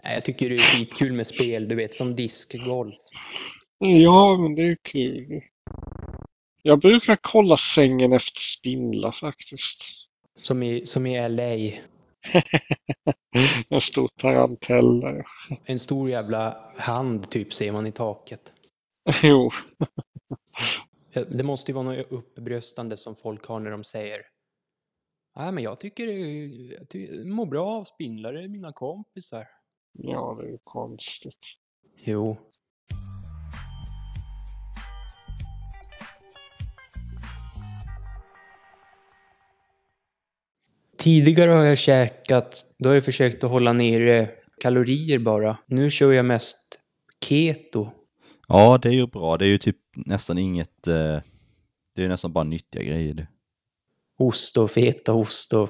Nej, 0.04 0.14
jag 0.14 0.24
tycker 0.24 0.50
det 0.50 0.56
är 0.56 0.60
skitkul 0.60 1.14
med 1.14 1.28
spel, 1.28 1.68
du 1.68 1.76
vet, 1.76 1.94
som 1.94 2.16
diskgolf. 2.16 3.00
Ja, 3.78 4.38
men 4.38 4.56
det 4.56 4.62
är 4.62 4.78
kul. 4.82 5.42
Jag 6.62 6.80
brukar 6.80 7.18
kolla 7.22 7.58
sängen 7.58 8.14
efter 8.14 8.40
spindlar 8.40 9.12
faktiskt. 9.12 10.01
Som 10.42 10.64
i, 10.64 10.86
som 10.86 11.06
i 11.06 11.30
LA. 11.30 11.78
En 13.70 13.82
stor 13.82 14.08
tarantella. 14.18 15.16
ja. 15.18 15.24
En 15.66 15.80
stor 15.80 16.10
jävla 16.10 16.72
hand 16.78 17.30
typ 17.30 17.54
ser 17.54 17.72
man 17.72 17.88
i 17.88 17.92
taket. 17.92 18.54
Jo. 19.24 19.52
Det 21.28 21.44
måste 21.44 21.72
ju 21.72 21.76
vara 21.76 21.84
något 21.86 22.12
uppbröstande 22.12 22.98
som 22.98 23.16
folk 23.16 23.46
har 23.46 23.60
när 23.60 23.72
de 23.72 23.84
säger 23.84 24.22
Nej, 25.36 25.52
men 25.52 25.64
jag 25.64 25.80
tycker 25.80 26.08
det- 26.08 27.06
jag 27.16 27.28
mår 27.28 27.46
bra 27.46 27.68
av 27.70 27.84
spindlar, 27.84 28.48
mina 28.48 28.74
kompisar. 28.74 29.48
Ja, 29.92 30.38
det 30.40 30.48
är 30.48 30.52
ju 30.52 30.58
konstigt. 30.64 31.46
Jo. 31.98 32.38
Tidigare 41.02 41.52
har 41.52 41.64
jag 41.64 41.78
käkat, 41.78 42.66
då 42.78 42.90
har 42.90 42.94
jag 42.94 43.06
försökt 43.06 43.44
att 43.44 43.50
hålla 43.50 43.74
nere 43.74 44.30
kalorier 44.62 45.20
bara. 45.20 45.58
Nu 45.66 45.90
kör 45.90 46.12
jag 46.12 46.26
mest 46.26 46.58
keto. 47.26 47.90
Ja, 48.48 48.78
det 48.78 48.90
är 48.90 48.94
ju 48.94 49.08
bra. 49.08 49.38
Det 49.38 49.46
är 49.46 49.50
ju 49.50 49.58
typ 49.58 49.78
nästan 49.96 50.38
inget... 50.38 50.88
Eh, 50.88 50.94
det 51.96 52.02
är 52.02 52.02
ju 52.02 52.08
nästan 52.08 52.34
bara 52.34 52.44
nyttiga 52.44 52.84
grejer 52.84 53.14
det. 53.14 53.28
Ost 54.20 54.58
och 54.58 54.72
fetaost 54.72 55.54
och 55.54 55.70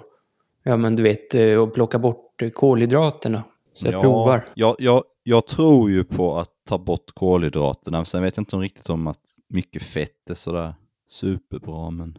ja 0.64 0.78
men 0.78 0.96
du 0.96 1.04
vet, 1.04 1.36
eh, 1.36 1.56
och 1.56 1.74
plocka 1.74 2.00
bort 2.00 2.42
kolhydraterna. 2.54 3.44
Så 3.74 3.88
jag 3.88 4.02
provar. 4.02 4.46
Jag, 4.54 4.76
jag, 4.80 5.04
jag 5.24 5.48
tror 5.48 5.90
ju 5.90 6.04
på 6.04 6.38
att 6.38 6.52
ta 6.68 6.78
bort 6.78 7.12
kolhydraterna, 7.14 7.98
men 7.98 8.06
sen 8.06 8.24
vet 8.24 8.38
jag 8.38 8.42
inte 8.42 8.56
riktigt 8.56 8.90
om 8.90 9.08
att 9.08 9.22
mycket 9.50 9.84
fett 9.84 10.30
är 10.30 10.36
sådär 10.36 10.76
superbra, 11.10 11.90
men... 11.90 12.18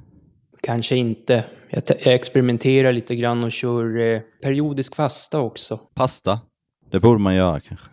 Kanske 0.62 0.96
inte. 0.96 1.44
Jag, 1.70 1.82
jag 1.88 2.14
experimenterar 2.14 2.92
lite 2.92 3.14
grann 3.14 3.44
och 3.44 3.52
kör 3.52 4.00
eh, 4.00 4.20
periodisk 4.42 4.96
fasta 4.96 5.40
också. 5.40 5.76
Pasta, 5.76 6.40
det 6.90 7.00
borde 7.00 7.18
man 7.18 7.34
göra 7.34 7.60
kanske. 7.60 7.90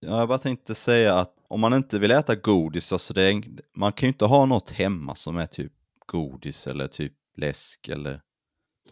Ja, 0.00 0.18
jag 0.18 0.28
bara 0.28 0.38
tänkte 0.38 0.74
säga 0.74 1.14
att 1.14 1.34
om 1.48 1.60
man 1.60 1.74
inte 1.74 1.98
vill 1.98 2.10
äta 2.10 2.34
godis, 2.34 2.92
alltså 2.92 3.14
det 3.14 3.22
är, 3.22 3.42
man 3.76 3.92
kan 3.92 4.06
ju 4.06 4.08
inte 4.08 4.24
ha 4.24 4.46
något 4.46 4.70
hemma 4.70 5.14
som 5.14 5.38
är 5.38 5.46
typ 5.46 5.72
godis 6.06 6.66
eller 6.66 6.86
typ 6.86 7.12
läsk 7.36 7.88
eller 7.88 8.20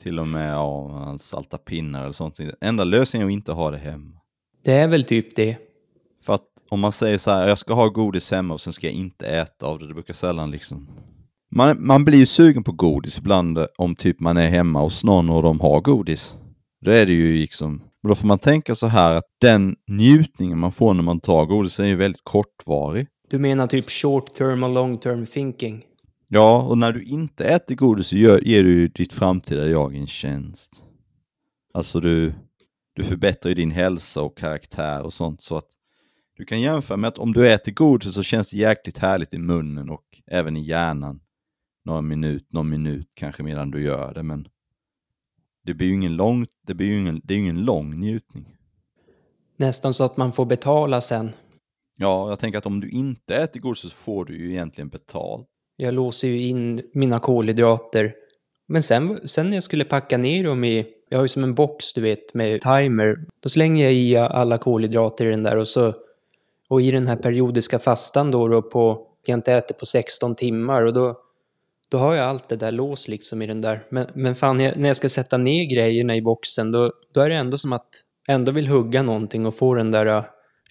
till 0.03 0.19
och 0.19 0.29
med 0.29 0.53
ja, 0.53 1.17
salta 1.21 1.59
pinnar 1.59 2.03
eller 2.03 2.13
sånt. 2.13 2.41
Enda 2.61 2.85
lösningen 2.85 3.29
är 3.29 3.33
att 3.33 3.35
inte 3.35 3.53
ha 3.53 3.71
det 3.71 3.79
hemma. 3.79 4.21
Det 4.63 4.73
är 4.73 4.89
väl 4.89 5.05
typ 5.05 5.37
det. 5.37 5.57
För 6.23 6.35
att 6.35 6.47
om 6.69 6.81
man 6.81 6.93
säger 6.93 7.19
så 7.19 7.31
här, 7.31 7.49
jag 7.49 7.59
ska 7.59 7.75
ha 7.75 7.89
godis 7.89 8.31
hemma 8.31 8.55
och 8.55 8.61
sen 8.61 8.73
ska 8.73 8.87
jag 8.87 8.95
inte 8.95 9.27
äta 9.27 9.67
av 9.67 9.79
det, 9.79 9.89
det 9.89 9.95
brukar 9.95 10.15
sällan 10.15 10.51
liksom... 10.51 10.89
Man, 11.51 11.87
man 11.87 12.05
blir 12.05 12.19
ju 12.19 12.27
sugen 12.27 12.65
på 12.65 12.73
godis 12.73 13.19
ibland 13.19 13.59
eh, 13.59 13.67
om 13.79 13.97
typ 13.97 14.21
man 14.21 14.37
är 14.37 14.49
hemma 14.49 14.81
hos 14.81 15.05
någon 15.05 15.31
och 15.31 15.43
de 15.43 15.61
har 15.61 15.81
godis. 15.81 16.39
Då 16.81 16.91
är 16.91 17.07
det 17.07 17.13
ju 17.13 17.39
liksom, 17.39 17.83
då 18.09 18.15
får 18.15 18.27
man 18.27 18.39
tänka 18.39 18.75
så 18.75 18.87
här 18.87 19.15
att 19.15 19.25
den 19.41 19.77
njutningen 19.87 20.59
man 20.59 20.73
får 20.73 20.95
när 20.95 21.03
man 21.03 21.21
tar 21.21 21.47
godis 21.47 21.81
är 21.81 21.87
ju 21.87 21.95
väldigt 21.95 22.25
kortvarig. 22.25 23.07
Du 23.31 23.39
menar 23.39 23.67
typ 23.67 23.91
short 23.91 24.33
term 24.33 24.63
och 24.63 24.71
long 24.71 24.99
term 24.99 25.27
thinking? 25.27 25.85
Ja, 26.29 26.63
och 26.63 26.79
när 26.79 26.93
du 26.93 27.05
inte 27.05 27.45
äter 27.45 27.75
godis 27.75 28.07
så 28.07 28.17
gör, 28.17 28.41
ger 28.41 28.63
du 28.63 28.71
ju 28.71 28.89
ditt 28.89 29.13
framtida 29.13 29.69
jag 29.69 29.95
en 29.95 30.07
tjänst. 30.07 30.83
Alltså 31.75 32.01
du, 32.01 32.35
du 32.95 33.05
förbättrar 33.05 33.49
ju 33.49 33.55
din 33.55 33.71
hälsa 33.71 34.23
och 34.23 34.39
karaktär 34.39 35.03
och 35.03 35.13
sånt 35.13 35.43
så 35.43 35.57
att 35.57 35.69
du 36.37 36.45
kan 36.45 36.61
jämföra 36.61 36.97
med 36.97 37.09
att 37.09 37.19
om 37.19 37.33
du 37.33 37.53
äter 37.53 37.73
godis 37.73 38.15
så 38.15 38.23
känns 38.23 38.51
det 38.51 38.57
jäkligt 38.57 38.99
härligt 38.99 39.35
i 39.35 39.39
munnen 39.39 39.91
och 39.91 40.05
även 40.27 40.57
i 40.57 40.61
hjärnan. 40.61 41.21
Några 41.85 42.01
minut, 42.01 42.53
någon 42.53 42.69
minut 42.69 43.11
kanske 43.15 43.43
medan 43.43 43.71
du 43.71 43.83
gör 43.83 44.15
det 44.15 44.23
men 44.23 44.49
det 45.65 45.75
blir 45.75 45.87
ju 45.87 45.95
ingen 45.95 46.17
lång, 46.17 46.47
det 46.67 46.75
blir 46.75 46.87
ju 46.87 47.01
ingen, 47.01 47.21
det 47.25 47.35
är 47.35 47.37
ju 47.37 47.43
ingen 47.43 47.65
lång 47.65 48.01
njutning. 48.01 48.57
Nästan 49.57 49.95
så 49.95 50.05
att 50.05 50.17
man 50.17 50.33
får 50.33 50.47
betala 50.47 51.01
sen. 51.01 51.33
Ja, 51.97 52.29
jag 52.29 52.39
tänker 52.39 52.59
att 52.59 52.67
om 52.67 52.81
du 52.81 52.89
inte 52.89 53.37
äter 53.37 53.61
godis 53.61 53.81
så 53.81 53.89
får 53.89 54.25
du 54.25 54.39
ju 54.39 54.51
egentligen 54.51 54.89
betalt. 54.89 55.47
Jag 55.77 55.95
låser 55.95 56.29
ju 56.29 56.43
in 56.43 56.83
mina 56.93 57.21
kolhydrater. 57.21 58.15
Men 58.67 58.83
sen, 58.83 59.29
sen 59.29 59.49
när 59.49 59.57
jag 59.57 59.63
skulle 59.63 59.85
packa 59.85 60.19
ner 60.19 60.45
dem 60.45 60.65
i, 60.65 60.87
jag 61.09 61.19
har 61.19 61.25
ju 61.25 61.29
som 61.29 61.45
en 61.45 61.55
box 61.55 61.93
du 61.93 62.01
vet 62.01 62.35
med 62.35 62.61
timer. 62.61 63.27
Då 63.41 63.49
slänger 63.49 63.85
jag 63.85 63.95
i 63.95 64.17
alla 64.17 64.59
kolhydrater 64.59 65.27
i 65.27 65.31
den 65.31 65.43
där 65.43 65.57
och 65.57 65.69
så, 65.69 65.95
och 66.69 66.83
i 66.83 66.91
den 66.91 67.07
här 67.07 67.17
periodiska 67.17 67.79
fastan 67.79 68.31
då, 68.31 68.49
då 68.49 68.63
på, 68.63 69.07
jag 69.27 69.39
inte 69.39 69.53
äter 69.53 69.75
på 69.75 69.87
16 69.87 70.35
timmar 70.35 70.83
och 70.83 70.93
då, 70.93 71.21
då 71.91 71.99
har 71.99 72.15
jag 72.15 72.27
allt 72.27 72.49
det 72.49 72.57
där 72.57 72.73
låst 72.73 73.09
liksom 73.09 73.43
i 73.43 73.47
den 73.47 73.61
där. 73.61 73.87
Men, 73.91 74.07
men 74.15 74.35
fan, 74.37 74.61
jag, 74.61 74.77
när 74.77 74.89
jag 74.89 74.97
ska 74.97 75.09
sätta 75.09 75.37
ner 75.39 75.65
grejerna 75.65 76.17
i 76.17 76.23
boxen 76.23 76.73
då, 76.73 76.93
då 77.15 77.21
är 77.21 77.29
det 77.29 77.35
ändå 77.37 77.59
som 77.59 77.73
att 77.73 77.89
jag 78.27 78.35
ändå 78.35 78.53
vill 78.53 78.67
hugga 78.69 79.03
någonting 79.03 79.47
och 79.47 79.55
få 79.55 79.75
den 79.75 79.91
där 79.91 80.07
uh, 80.07 80.25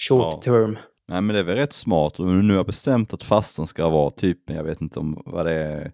short 0.09 0.33
Ja. 0.33 0.41
term. 0.43 0.77
Nej 1.09 1.21
men 1.21 1.33
det 1.33 1.39
är 1.39 1.43
väl 1.43 1.55
rätt 1.55 1.73
smart 1.73 2.19
och 2.19 2.27
nu 2.27 2.55
har 2.57 2.63
bestämt 2.63 3.13
att 3.13 3.23
fastan 3.23 3.67
ska 3.67 3.89
vara 3.89 4.11
typ, 4.11 4.49
jag 4.49 4.63
vet 4.63 4.81
inte 4.81 4.99
om 4.99 5.23
vad 5.25 5.45
det 5.45 5.53
är, 5.53 5.91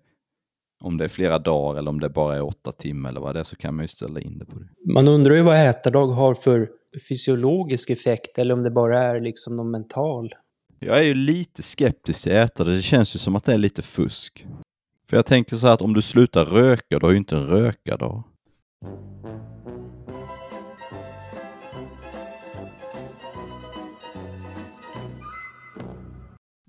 om 0.83 0.97
det 0.97 1.03
är 1.03 1.07
flera 1.07 1.39
dagar 1.39 1.79
eller 1.79 1.89
om 1.89 1.99
det 1.99 2.09
bara 2.09 2.35
är 2.35 2.41
åtta 2.41 2.71
timmar 2.71 3.09
eller 3.09 3.21
vad 3.21 3.35
det 3.35 3.39
är 3.39 3.43
så 3.43 3.55
kan 3.55 3.75
man 3.75 3.83
ju 3.83 3.87
ställa 3.87 4.19
in 4.19 4.37
det 4.37 4.45
på 4.45 4.59
det. 4.59 4.93
Man 4.93 5.07
undrar 5.07 5.35
ju 5.35 5.41
vad 5.41 5.69
ätardag 5.69 6.07
har 6.07 6.33
för 6.33 6.69
fysiologisk 7.09 7.89
effekt 7.89 8.37
eller 8.37 8.53
om 8.53 8.63
det 8.63 8.71
bara 8.71 9.03
är 9.03 9.21
liksom 9.21 9.55
någon 9.55 9.71
mental. 9.71 10.29
Jag 10.79 10.97
är 10.97 11.03
ju 11.03 11.13
lite 11.13 11.63
skeptisk 11.63 12.23
till 12.23 12.31
ätare, 12.31 12.69
det 12.75 12.81
känns 12.81 13.15
ju 13.15 13.19
som 13.19 13.35
att 13.35 13.43
det 13.45 13.53
är 13.53 13.57
lite 13.57 13.81
fusk. 13.81 14.45
För 15.09 15.17
jag 15.17 15.25
tänker 15.25 15.55
så 15.55 15.67
här 15.67 15.73
att 15.73 15.81
om 15.81 15.93
du 15.93 16.01
slutar 16.01 16.45
röka, 16.45 16.99
då 16.99 17.07
har 17.07 17.11
ju 17.11 17.17
inte 17.17 17.35
en 17.35 17.45
rökardag. 17.45 18.23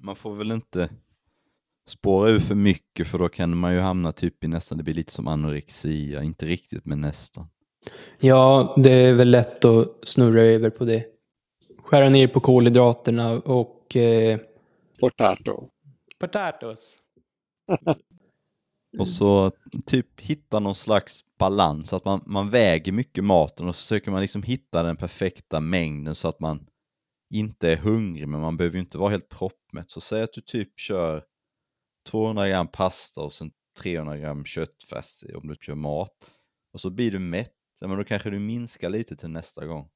Man 0.03 0.17
får 0.17 0.35
väl 0.35 0.53
inte 0.53 0.91
spåra 1.89 2.31
ur 2.31 2.41
för 2.41 2.55
mycket 2.55 3.09
för 3.09 3.19
då 3.19 3.29
kan 3.29 3.57
man 3.57 3.73
ju 3.73 3.81
hamna 3.81 4.13
typ 4.13 4.45
i 4.45 4.49
nästan, 4.49 4.79
det 4.79 4.85
blir 4.85 4.95
lite 4.95 5.13
som 5.13 5.29
anorexia, 5.29 6.23
inte 6.23 6.47
riktigt 6.47 6.85
men 6.85 7.01
nästan. 7.01 7.47
Ja, 8.21 8.75
det 8.77 8.91
är 8.91 9.13
väl 9.13 9.31
lätt 9.31 9.65
att 9.65 9.89
snurra 10.03 10.43
över 10.43 10.71
på 10.71 10.85
det. 10.85 11.05
Skära 11.79 12.09
ner 12.09 12.29
på 12.29 12.41
kolhydraterna 12.41 13.33
och 13.33 13.97
eh, 13.97 14.39
Potato. 15.01 15.69
potatoes. 16.19 16.99
Och 18.99 19.09
så 19.09 19.53
typ 19.87 20.21
hitta 20.21 20.61
någon 20.61 20.75
slags 20.75 21.25
balans, 21.39 21.93
att 21.93 22.05
man, 22.05 22.23
man 22.27 22.51
väger 22.51 22.93
mycket 22.93 23.25
maten 23.25 23.69
och 23.69 23.77
så 23.77 23.79
försöker 23.79 24.11
man 24.11 24.21
liksom 24.21 24.43
hitta 24.43 24.83
den 24.83 24.97
perfekta 24.97 25.61
mängden 25.61 26.15
så 26.15 26.29
att 26.29 26.41
man 26.41 26.67
inte 27.31 27.73
är 27.73 27.77
hungrig 27.77 28.29
men 28.29 28.41
man 28.41 28.57
behöver 28.57 28.75
ju 28.75 28.81
inte 28.81 28.99
vara 28.99 29.11
helt 29.11 29.29
proppmätt. 29.29 29.91
Så 29.91 30.01
säg 30.01 30.23
att 30.23 30.33
du 30.33 30.41
typ 30.41 30.81
kör 30.81 31.25
200 32.07 32.49
gram 32.49 32.69
pasta 32.69 33.21
och 33.21 33.33
sen 33.33 33.51
300 33.79 34.19
gram 34.19 34.45
köttfärs 34.45 35.25
om 35.35 35.49
du 35.49 35.57
kör 35.61 35.75
mat. 35.75 36.31
Och 36.73 36.81
så 36.81 36.91
blir 36.91 37.11
du 37.11 37.19
mätt, 37.19 37.55
ja, 37.81 37.89
men 37.89 37.99
då 37.99 38.05
kanske 38.05 38.31
du 38.31 38.39
minskar 38.39 38.91
lite 38.91 39.17
till 39.17 39.29
nästa 39.29 39.67
gång. 39.67 39.89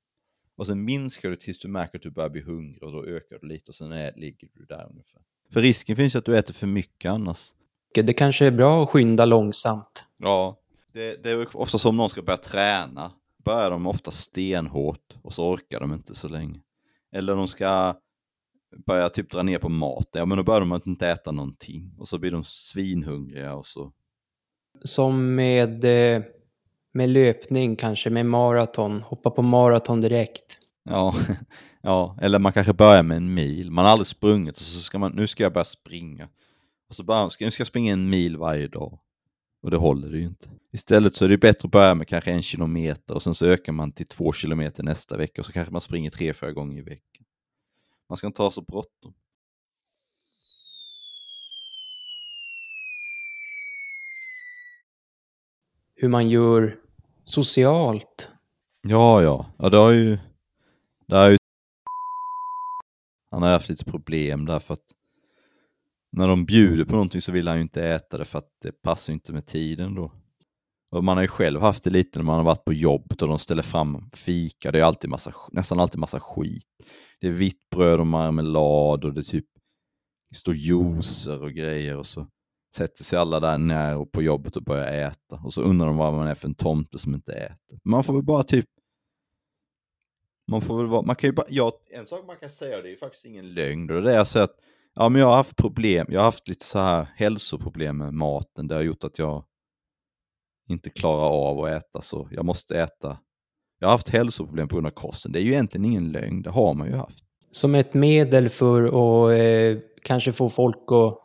Och 0.57 0.67
sen 0.67 0.85
minskar 0.85 1.31
du 1.31 1.37
tills 1.37 1.59
du 1.59 1.69
märker 1.69 1.99
att 1.99 2.03
du 2.03 2.11
börjar 2.11 2.31
bli 2.31 2.41
hungrig 2.41 2.83
och 2.83 2.93
då 2.93 3.05
ökar 3.05 3.39
du 3.39 3.47
lite 3.47 3.71
och 3.71 3.75
sen 3.75 3.93
är, 3.93 4.13
ligger 4.17 4.49
du 4.55 4.65
där 4.65 4.87
ungefär. 4.91 5.23
För 5.51 5.61
risken 5.61 5.97
finns 5.97 6.15
ju 6.15 6.19
att 6.19 6.25
du 6.25 6.39
äter 6.39 6.55
för 6.55 6.67
mycket 6.67 7.11
annars. 7.11 7.53
Det 7.94 8.12
kanske 8.12 8.46
är 8.46 8.51
bra 8.51 8.83
att 8.83 8.88
skynda 8.88 9.24
långsamt. 9.24 10.05
Ja, 10.16 10.57
det, 10.92 11.22
det 11.22 11.31
är 11.31 11.57
ofta 11.57 11.79
som 11.79 11.88
om 11.88 11.96
någon 11.96 12.09
ska 12.09 12.22
börja 12.22 12.37
träna. 12.37 13.12
Börjar 13.44 13.70
de 13.70 13.87
ofta 13.87 14.11
stenhårt 14.11 15.14
och 15.22 15.33
så 15.33 15.48
orkar 15.48 15.81
de 15.81 15.92
inte 15.92 16.14
så 16.14 16.29
länge. 16.29 16.61
Eller 17.12 17.37
de 17.37 17.48
ska 17.48 17.96
börja 18.87 19.09
typ 19.09 19.31
dra 19.31 19.42
ner 19.42 19.59
på 19.59 19.68
mat, 19.68 20.09
ja 20.12 20.24
men 20.24 20.38
då 20.38 20.44
börjar 20.44 20.61
de 20.61 20.81
inte 20.87 21.09
äta 21.09 21.33
någonting. 21.33 21.94
Och 21.98 22.09
så 22.09 22.18
blir 22.18 22.31
de 22.31 22.44
svinhungriga 22.44 23.55
och 23.55 23.66
så. 23.66 23.92
Som 24.85 25.35
med, 25.35 25.85
eh, 25.85 26.22
med 26.92 27.09
löpning 27.09 27.77
kanske, 27.77 28.11
med 28.11 28.27
maraton. 28.27 29.03
Hoppa 29.03 29.31
på 29.31 29.42
maraton 29.42 30.01
direkt. 30.01 30.59
Ja, 30.85 31.14
ja, 31.83 32.18
eller 32.20 32.38
man 32.38 32.53
kanske 32.53 32.72
börjar 32.72 33.03
med 33.03 33.16
en 33.16 33.35
mil. 33.35 33.70
Man 33.70 33.85
har 33.85 33.92
aldrig 33.92 34.07
sprungit 34.07 34.57
och 34.57 34.62
så 34.62 34.81
ska 34.81 34.98
man, 34.98 35.12
nu 35.12 35.27
ska 35.27 35.42
jag 35.42 35.53
börja 35.53 35.64
springa. 35.64 36.29
Och 36.88 36.94
så 36.94 37.05
bara, 37.05 37.31
ska, 37.31 37.44
nu 37.44 37.51
ska 37.51 37.61
jag 37.61 37.68
springa 37.68 37.92
en 37.92 38.11
mil 38.11 38.37
varje 38.37 38.68
dag. 38.68 38.98
Och 39.62 39.70
det 39.70 39.77
håller 39.77 40.09
det 40.09 40.18
ju 40.18 40.24
inte. 40.24 40.51
Istället 40.72 41.14
så 41.14 41.24
är 41.24 41.29
det 41.29 41.38
bättre 41.38 41.66
att 41.66 41.72
börja 41.72 41.94
med 41.94 42.09
kanske 42.09 42.31
en 42.31 42.42
kilometer 42.42 43.14
och 43.14 43.22
sen 43.22 43.35
så 43.35 43.46
ökar 43.46 43.72
man 43.72 43.92
till 43.92 44.07
två 44.07 44.33
kilometer 44.33 44.83
nästa 44.83 45.16
vecka 45.16 45.40
och 45.40 45.46
så 45.46 45.53
kanske 45.53 45.72
man 45.72 45.81
springer 45.81 46.11
tre, 46.11 46.35
fyra 46.35 46.53
gånger 46.53 46.79
i 46.79 46.83
veckan. 46.83 47.24
Man 48.09 48.16
ska 48.16 48.27
inte 48.27 48.42
ha 48.42 48.51
så 48.51 48.62
bråttom. 48.62 49.14
Hur 55.94 56.09
man 56.09 56.29
gör 56.29 56.79
socialt. 57.24 58.31
Ja, 58.83 59.22
ja, 59.22 59.46
ja 59.59 59.68
det 59.68 59.77
har 59.77 59.90
ju, 59.90 60.18
det 61.07 61.16
har 61.16 61.31
ju 61.31 61.38
han 63.31 63.42
har 63.42 63.51
haft 63.51 63.68
lite 63.68 63.85
problem 63.85 64.46
där 64.46 64.59
för 64.59 64.74
att 64.74 64.94
när 66.12 66.29
de 66.29 66.44
bjuder 66.44 66.85
på 66.85 66.92
någonting 66.92 67.21
så 67.21 67.33
vill 67.33 67.49
han 67.49 67.57
ju 67.57 67.62
inte 67.62 67.85
äta 67.85 68.18
det 68.18 68.25
för 68.25 68.38
att 68.38 68.51
det 68.62 68.73
passar 68.73 69.12
inte 69.12 69.33
med 69.33 69.47
tiden 69.47 69.94
då. 69.94 70.12
Och 70.90 71.05
man 71.05 71.16
har 71.16 71.25
ju 71.25 71.29
själv 71.29 71.61
haft 71.61 71.85
det 71.85 71.90
lite 71.90 72.18
när 72.18 72.25
man 72.25 72.37
har 72.37 72.44
varit 72.44 72.64
på 72.64 72.73
jobbet 72.73 73.23
och 73.23 73.29
de 73.29 73.38
ställer 73.38 73.62
fram 73.62 74.11
fika, 74.14 74.73
det 74.73 74.79
är 74.79 74.85
alltid 74.85 75.11
massa, 75.11 75.35
nästan 75.53 75.81
alltid 75.81 75.99
massa 75.99 76.21
skit. 76.21 76.66
Det 77.21 77.27
är 77.27 77.33
vitt 77.33 77.71
bröd 77.71 78.01
och 78.01 78.07
marmelad 78.07 79.05
och 79.05 79.14
det 79.14 79.23
typ 79.23 79.47
det 80.31 80.37
står 80.37 80.55
juicer 80.55 81.42
och 81.42 81.53
grejer 81.53 81.97
och 81.97 82.07
så 82.07 82.27
sätter 82.77 83.05
sig 83.05 83.18
alla 83.18 83.40
där 83.40 83.59
när 83.59 83.97
och 83.97 84.12
på 84.12 84.23
jobbet 84.23 84.57
och 84.57 84.62
börjar 84.62 84.92
äta. 84.92 85.40
Och 85.44 85.55
så 85.55 85.62
undrar 85.62 85.87
de 85.87 85.97
vad 85.97 86.14
man 86.14 86.29
är 86.29 86.35
för 86.35 86.49
en 86.49 86.55
tomte 86.55 86.99
som 86.99 87.14
inte 87.14 87.33
äter. 87.33 87.79
Man 87.85 88.05
får 88.05 88.12
väl 88.12 88.23
bara 88.23 88.42
typ 88.42 88.66
man 90.51 90.61
får 90.62 90.77
väl 90.77 90.87
vara, 90.87 91.03
man 91.03 91.16
kan 91.16 91.29
ju 91.29 91.33
bara, 91.35 91.47
ja, 91.49 91.81
en 91.90 92.07
sak 92.07 92.27
man 92.27 92.37
kan 92.37 92.51
säga, 92.51 92.83
det 92.83 92.88
är 92.88 92.90
ju 92.90 92.97
faktiskt 92.97 93.25
ingen 93.25 93.55
lögn, 93.55 93.90
och 93.90 94.03
det 94.03 94.12
är 94.14 94.18
alltså 94.18 94.21
att 94.21 94.33
säga 94.33 94.44
att 94.44 94.61
ja, 94.94 95.09
men 95.09 95.20
jag 95.20 95.29
har 95.29 95.37
haft 95.37 95.57
problem, 95.57 96.07
jag 96.11 96.20
har 96.20 96.24
haft 96.24 96.48
lite 96.48 96.64
så 96.64 96.79
här 96.79 97.07
hälsoproblem 97.16 97.98
med 97.98 98.14
maten, 98.14 98.68
det 98.68 98.74
har 98.74 98.83
gjort 98.83 99.05
att 99.05 99.18
jag 99.18 99.44
inte 100.68 100.90
klarar 100.90 101.48
av 101.51 101.64
att 101.64 101.70
äta 101.70 102.03
så 102.03 102.29
jag 102.31 102.44
måste 102.44 102.81
äta. 102.81 103.18
Jag 103.79 103.88
har 103.88 103.92
haft 103.92 104.09
hälsoproblem 104.09 104.68
på 104.68 104.77
grund 104.77 104.87
av 104.87 104.90
kosten, 104.90 105.33
det 105.33 105.38
är 105.38 105.42
ju 105.42 105.53
egentligen 105.53 105.85
ingen 105.85 106.12
lögn, 106.12 106.42
det 106.42 106.51
har 106.51 106.74
man 106.74 106.87
ju 106.87 106.96
haft. 106.96 107.24
Som 107.51 107.74
ett 107.74 107.94
medel 107.94 108.48
för 108.48 108.85
att 108.85 109.38
eh, 109.38 109.83
kanske 110.03 110.33
få 110.33 110.48
folk 110.48 110.77
att 110.77 111.18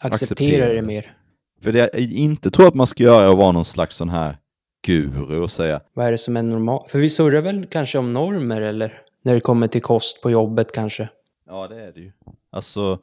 acceptera, 0.00 0.14
Acceptera 0.14 0.72
det 0.72 0.82
mer. 0.82 1.16
För 1.62 1.72
det 1.72 1.78
jag 1.78 2.00
inte 2.00 2.50
tror 2.50 2.68
att 2.68 2.74
man 2.74 2.86
ska 2.86 3.02
göra 3.04 3.24
är 3.24 3.28
att 3.28 3.38
vara 3.38 3.52
någon 3.52 3.64
slags 3.64 3.96
sån 3.96 4.08
här 4.08 4.38
guru 4.86 5.40
och 5.40 5.50
säga 5.50 5.80
Vad 5.94 6.06
är 6.06 6.12
det 6.12 6.18
som 6.18 6.36
är 6.36 6.42
normalt? 6.42 6.90
För 6.90 6.98
vi 6.98 7.10
surrar 7.10 7.40
väl 7.40 7.66
kanske 7.66 7.98
om 7.98 8.12
normer 8.12 8.60
eller? 8.60 9.02
När 9.22 9.34
det 9.34 9.40
kommer 9.40 9.68
till 9.68 9.82
kost 9.82 10.22
på 10.22 10.30
jobbet 10.30 10.72
kanske. 10.72 11.08
Ja, 11.48 11.68
det 11.68 11.82
är 11.82 11.92
det 11.92 12.00
ju. 12.00 12.12
Alltså, 12.50 12.98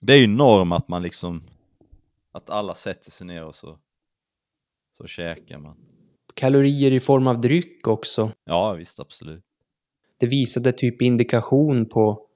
det 0.00 0.12
är 0.12 0.18
ju 0.18 0.26
norm 0.26 0.72
att 0.72 0.88
man 0.88 1.02
liksom, 1.02 1.42
att 2.32 2.50
alla 2.50 2.74
sätter 2.74 3.10
sig 3.10 3.26
ner 3.26 3.44
och 3.44 3.54
så, 3.54 3.78
så 4.96 5.06
käkar 5.06 5.58
man. 5.58 5.76
Kalorier 6.34 6.90
i 6.92 7.00
form 7.00 7.26
av 7.26 7.40
dryck 7.40 7.88
också. 7.88 8.30
Ja, 8.44 8.72
visst, 8.72 9.00
absolut. 9.00 9.44
Det 10.18 10.26
visade 10.26 10.72
typ 10.72 11.02
indikation 11.02 11.86
på, 11.88 12.26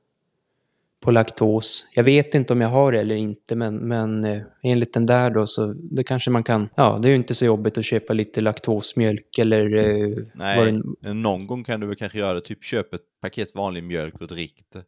på 1.00 1.10
laktos. 1.10 1.86
Jag 1.94 2.04
vet 2.04 2.34
inte 2.34 2.52
om 2.52 2.60
jag 2.60 2.68
har 2.68 2.92
det 2.92 3.00
eller 3.00 3.14
inte, 3.14 3.56
men, 3.56 3.76
men 3.76 4.24
eh, 4.24 4.42
enligt 4.62 4.92
den 4.94 5.06
där 5.06 5.30
då 5.30 5.46
så 5.46 5.72
det 5.72 6.04
kanske 6.04 6.30
man 6.30 6.44
kan... 6.44 6.68
Ja, 6.76 6.98
det 7.02 7.08
är 7.08 7.10
ju 7.10 7.16
inte 7.16 7.34
så 7.34 7.44
jobbigt 7.44 7.78
att 7.78 7.84
köpa 7.84 8.12
lite 8.14 8.40
laktosmjölk 8.40 9.38
eller... 9.38 9.74
Eh, 9.76 10.24
Nej, 10.34 10.80
det- 11.00 11.14
någon 11.14 11.46
gång 11.46 11.64
kan 11.64 11.80
du 11.80 11.86
väl 11.86 11.96
kanske 11.96 12.18
göra 12.18 12.34
det, 12.34 12.40
typ 12.40 12.64
köp 12.64 12.94
ett 12.94 13.02
paket 13.20 13.54
vanlig 13.54 13.84
mjölk 13.84 14.20
och 14.20 14.26
drick 14.28 14.64
det. 14.72 14.84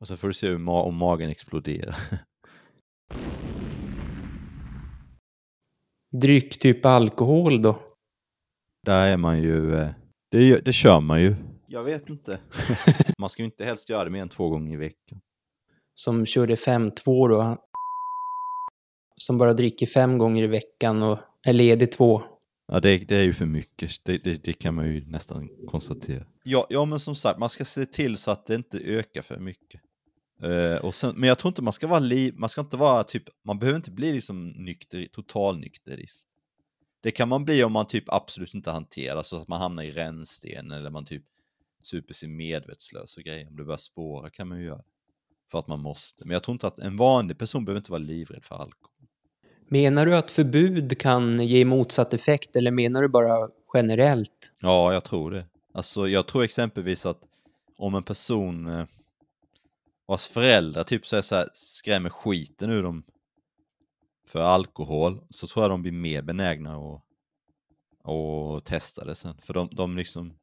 Och 0.00 0.06
så 0.08 0.16
får 0.16 0.28
du 0.28 0.34
se 0.34 0.48
hur 0.48 0.58
ma- 0.58 0.82
om 0.82 0.94
magen 0.96 1.30
exploderar. 1.30 1.96
dryck, 6.20 6.58
typ 6.58 6.86
alkohol 6.86 7.62
då. 7.62 7.78
Där 8.86 9.06
är 9.12 9.16
man 9.16 9.42
ju, 9.42 9.74
eh, 9.74 9.90
det, 10.30 10.44
gör- 10.44 10.60
det 10.64 10.72
kör 10.72 11.00
man 11.00 11.22
ju. 11.22 11.34
Jag 11.66 11.84
vet 11.84 12.08
inte. 12.08 12.38
man 13.18 13.28
ska 13.28 13.42
ju 13.42 13.46
inte 13.46 13.64
helst 13.64 13.88
göra 13.90 14.04
det 14.04 14.10
mer 14.10 14.22
än 14.22 14.28
två 14.28 14.48
gånger 14.48 14.72
i 14.74 14.76
veckan. 14.76 15.20
Som 15.94 16.26
körde 16.26 16.54
5-2 16.54 17.28
då. 17.28 17.56
Som 19.16 19.38
bara 19.38 19.52
dricker 19.52 19.86
fem 19.86 20.18
gånger 20.18 20.42
i 20.42 20.46
veckan 20.46 21.02
och 21.02 21.18
är 21.42 21.52
ledig 21.52 21.92
två. 21.92 22.22
Ja, 22.72 22.80
det, 22.80 22.98
det 22.98 23.16
är 23.16 23.22
ju 23.22 23.32
för 23.32 23.46
mycket. 23.46 23.90
Det, 24.04 24.24
det, 24.24 24.44
det 24.44 24.52
kan 24.52 24.74
man 24.74 24.86
ju 24.94 25.06
nästan 25.10 25.48
konstatera. 25.68 26.24
Ja, 26.46 26.66
ja, 26.70 26.84
men 26.84 27.00
som 27.00 27.14
sagt, 27.14 27.38
man 27.38 27.48
ska 27.48 27.64
se 27.64 27.86
till 27.86 28.16
så 28.16 28.30
att 28.30 28.46
det 28.46 28.54
inte 28.54 28.78
ökar 28.78 29.22
för 29.22 29.38
mycket. 29.38 29.80
Eh, 30.42 30.76
och 30.76 30.94
sen, 30.94 31.14
men 31.16 31.28
jag 31.28 31.38
tror 31.38 31.50
inte 31.50 31.62
man 31.62 31.72
ska 31.72 31.86
vara 31.86 32.00
li, 32.00 32.32
man 32.36 32.48
ska 32.48 32.60
inte 32.60 32.76
vara 32.76 33.04
typ, 33.04 33.22
man 33.44 33.58
behöver 33.58 33.76
inte 33.76 33.90
bli 33.90 34.12
liksom 34.12 34.48
nykter, 34.48 35.06
totalnykterist. 35.12 36.28
Det 37.00 37.10
kan 37.10 37.28
man 37.28 37.44
bli 37.44 37.64
om 37.64 37.72
man 37.72 37.86
typ 37.86 38.04
absolut 38.06 38.54
inte 38.54 38.70
hanterar 38.70 39.22
så 39.22 39.36
att 39.36 39.48
man 39.48 39.60
hamnar 39.60 39.82
i 39.82 39.90
rännsten 39.90 40.70
eller 40.70 40.90
man 40.90 41.04
typ 41.04 41.24
super 41.82 42.14
sig 42.14 42.28
medvetslös 42.28 43.16
och 43.16 43.22
grejer. 43.22 43.48
Om 43.48 43.56
det 43.56 43.64
börjar 43.64 43.76
spåra 43.76 44.30
kan 44.30 44.48
man 44.48 44.58
ju 44.58 44.64
göra. 44.64 44.82
För 45.50 45.58
att 45.58 45.68
man 45.68 45.80
måste. 45.80 46.24
Men 46.24 46.32
jag 46.32 46.42
tror 46.42 46.52
inte 46.52 46.66
att 46.66 46.78
en 46.78 46.96
vanlig 46.96 47.38
person 47.38 47.64
behöver 47.64 47.78
inte 47.78 47.90
vara 47.90 48.02
livrädd 48.02 48.44
för 48.44 48.54
alkohol. 48.54 48.90
Menar 49.68 50.06
du 50.06 50.16
att 50.16 50.30
förbud 50.30 50.98
kan 50.98 51.46
ge 51.46 51.64
motsatt 51.64 52.14
effekt 52.14 52.56
eller 52.56 52.70
menar 52.70 53.02
du 53.02 53.08
bara 53.08 53.48
generellt? 53.74 54.52
Ja, 54.60 54.92
jag 54.92 55.04
tror 55.04 55.30
det. 55.30 55.46
Alltså, 55.74 56.08
jag 56.08 56.26
tror 56.26 56.42
exempelvis 56.42 57.06
att 57.06 57.20
om 57.76 57.94
en 57.94 58.02
person 58.02 58.66
eh, 58.66 58.86
vars 60.06 60.26
föräldrar 60.26 60.82
typ 60.84 61.06
så, 61.06 61.22
så 61.22 61.34
här, 61.34 61.48
skrämmer 61.52 62.10
skiten 62.10 62.70
ur 62.70 62.82
dem 62.82 63.02
för 64.28 64.40
alkohol 64.40 65.20
så 65.30 65.46
tror 65.46 65.64
jag 65.64 65.70
de 65.70 65.82
blir 65.82 65.92
mer 65.92 66.22
benägna 66.22 66.76
att, 66.76 67.02
att 68.10 68.64
testa 68.64 69.04
det 69.04 69.14
sen. 69.14 69.36
För 69.40 69.54
de, 69.54 69.68
de 69.72 69.96
liksom 69.96 70.34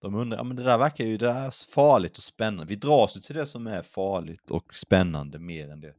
de 0.00 0.14
undrar, 0.14 0.38
ja 0.38 0.44
men 0.44 0.56
det 0.56 0.62
där 0.62 0.78
verkar 0.78 1.04
ju, 1.04 1.16
det 1.16 1.26
där 1.26 1.46
är 1.46 1.74
farligt 1.74 2.16
och 2.16 2.22
spännande. 2.22 2.66
Vi 2.66 2.76
dras 2.76 3.16
ju 3.16 3.20
till 3.20 3.36
det 3.36 3.46
som 3.46 3.66
är 3.66 3.82
farligt 3.82 4.50
och 4.50 4.74
spännande 4.74 5.38
mer 5.38 5.68
än 5.68 5.80
det. 5.80 5.94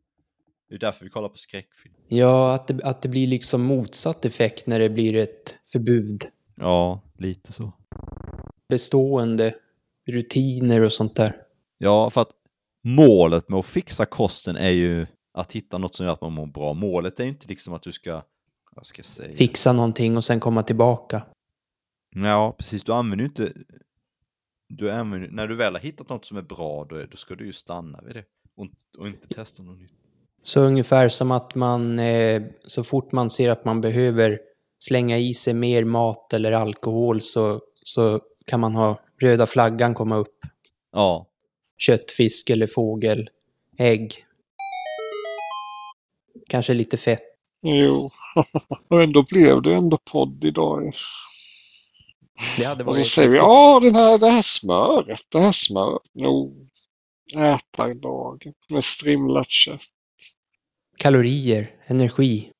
Det 0.69 0.75
är 0.75 0.79
därför 0.79 1.05
vi 1.05 1.11
kollar 1.11 1.29
på 1.29 1.37
skräckfilm. 1.37 1.95
Ja, 2.07 2.53
att 2.53 2.67
det, 2.67 2.83
att 2.83 3.01
det 3.01 3.09
blir 3.09 3.27
liksom 3.27 3.61
motsatt 3.61 4.25
effekt 4.25 4.67
när 4.67 4.79
det 4.79 4.89
blir 4.89 5.15
ett 5.15 5.57
förbud. 5.71 6.23
Ja, 6.55 7.01
lite 7.17 7.53
så. 7.53 7.73
Bestående 8.71 9.55
rutiner 10.11 10.81
och 10.81 10.93
sånt 10.93 11.15
där. 11.15 11.35
Ja, 11.77 12.09
för 12.09 12.21
att 12.21 12.31
målet 12.83 13.49
med 13.49 13.59
att 13.59 13.65
fixa 13.65 14.05
kosten 14.05 14.55
är 14.55 14.69
ju 14.69 15.07
att 15.33 15.51
hitta 15.51 15.77
något 15.77 15.95
som 15.95 16.05
gör 16.05 16.13
att 16.13 16.21
man 16.21 16.33
mår 16.33 16.45
bra. 16.45 16.73
Målet 16.73 17.19
är 17.19 17.23
ju 17.23 17.29
inte 17.29 17.47
liksom 17.47 17.73
att 17.73 17.83
du 17.83 17.91
ska, 17.91 18.23
vad 18.75 18.85
ska 18.85 18.99
jag 18.99 19.05
säga? 19.05 19.33
Fixa 19.33 19.73
någonting 19.73 20.17
och 20.17 20.23
sen 20.23 20.39
komma 20.39 20.63
tillbaka. 20.63 21.23
Ja, 22.15 22.55
precis. 22.57 22.83
Du 22.83 22.93
använder 22.93 23.23
ju 23.23 23.29
inte, 23.29 23.53
du 24.69 24.91
använder, 24.91 25.29
när 25.29 25.47
du 25.47 25.55
väl 25.55 25.73
har 25.73 25.79
hittat 25.79 26.09
något 26.09 26.25
som 26.25 26.37
är 26.37 26.41
bra, 26.41 26.85
då, 26.89 27.05
då 27.05 27.17
ska 27.17 27.35
du 27.35 27.45
ju 27.45 27.53
stanna 27.53 28.01
vid 28.01 28.15
det 28.15 28.23
och, 28.57 28.67
och 28.97 29.07
inte 29.07 29.27
testa 29.27 29.63
något 29.63 29.79
nytt. 29.79 29.91
Så 30.43 30.61
ungefär 30.61 31.09
som 31.09 31.31
att 31.31 31.55
man, 31.55 31.99
eh, 31.99 32.43
så 32.67 32.83
fort 32.83 33.11
man 33.11 33.29
ser 33.29 33.51
att 33.51 33.65
man 33.65 33.81
behöver 33.81 34.39
slänga 34.79 35.17
i 35.17 35.33
sig 35.33 35.53
mer 35.53 35.83
mat 35.83 36.33
eller 36.33 36.51
alkohol 36.51 37.21
så, 37.21 37.61
så 37.83 38.21
kan 38.51 38.59
man 38.59 38.75
ha 38.75 38.99
röda 39.21 39.47
flaggan 39.47 39.93
komma 39.93 40.15
upp. 40.15 40.45
Ja, 40.91 41.27
Kött, 41.77 42.11
fisk 42.11 42.49
eller 42.49 42.67
fågel, 42.67 43.29
ägg. 43.77 44.25
Kanske 46.49 46.73
lite 46.73 46.97
fett. 46.97 47.21
Jo. 47.61 48.09
Och 48.87 49.03
ändå 49.03 49.23
blev 49.23 49.61
det 49.61 49.73
ändå 49.73 49.97
podd 50.11 50.43
idag. 50.45 50.93
Det 52.57 52.63
hade 52.63 52.83
Och 52.83 52.87
varit 52.87 53.05
så 53.05 53.09
säger 53.09 53.29
vi, 53.29 53.37
ja 53.37 53.79
den 53.83 53.95
här, 53.95 54.17
det 54.17 54.29
här 54.29 54.41
smöret, 54.41 55.21
det 55.29 55.39
här 55.39 55.51
smöret. 55.51 56.01
Jo. 56.13 56.67
Äta 57.35 57.91
idag 57.91 58.51
med 58.69 58.83
strimlat 58.83 59.49
kött. 59.49 59.81
Kalorier, 60.97 61.75
energi. 61.87 62.51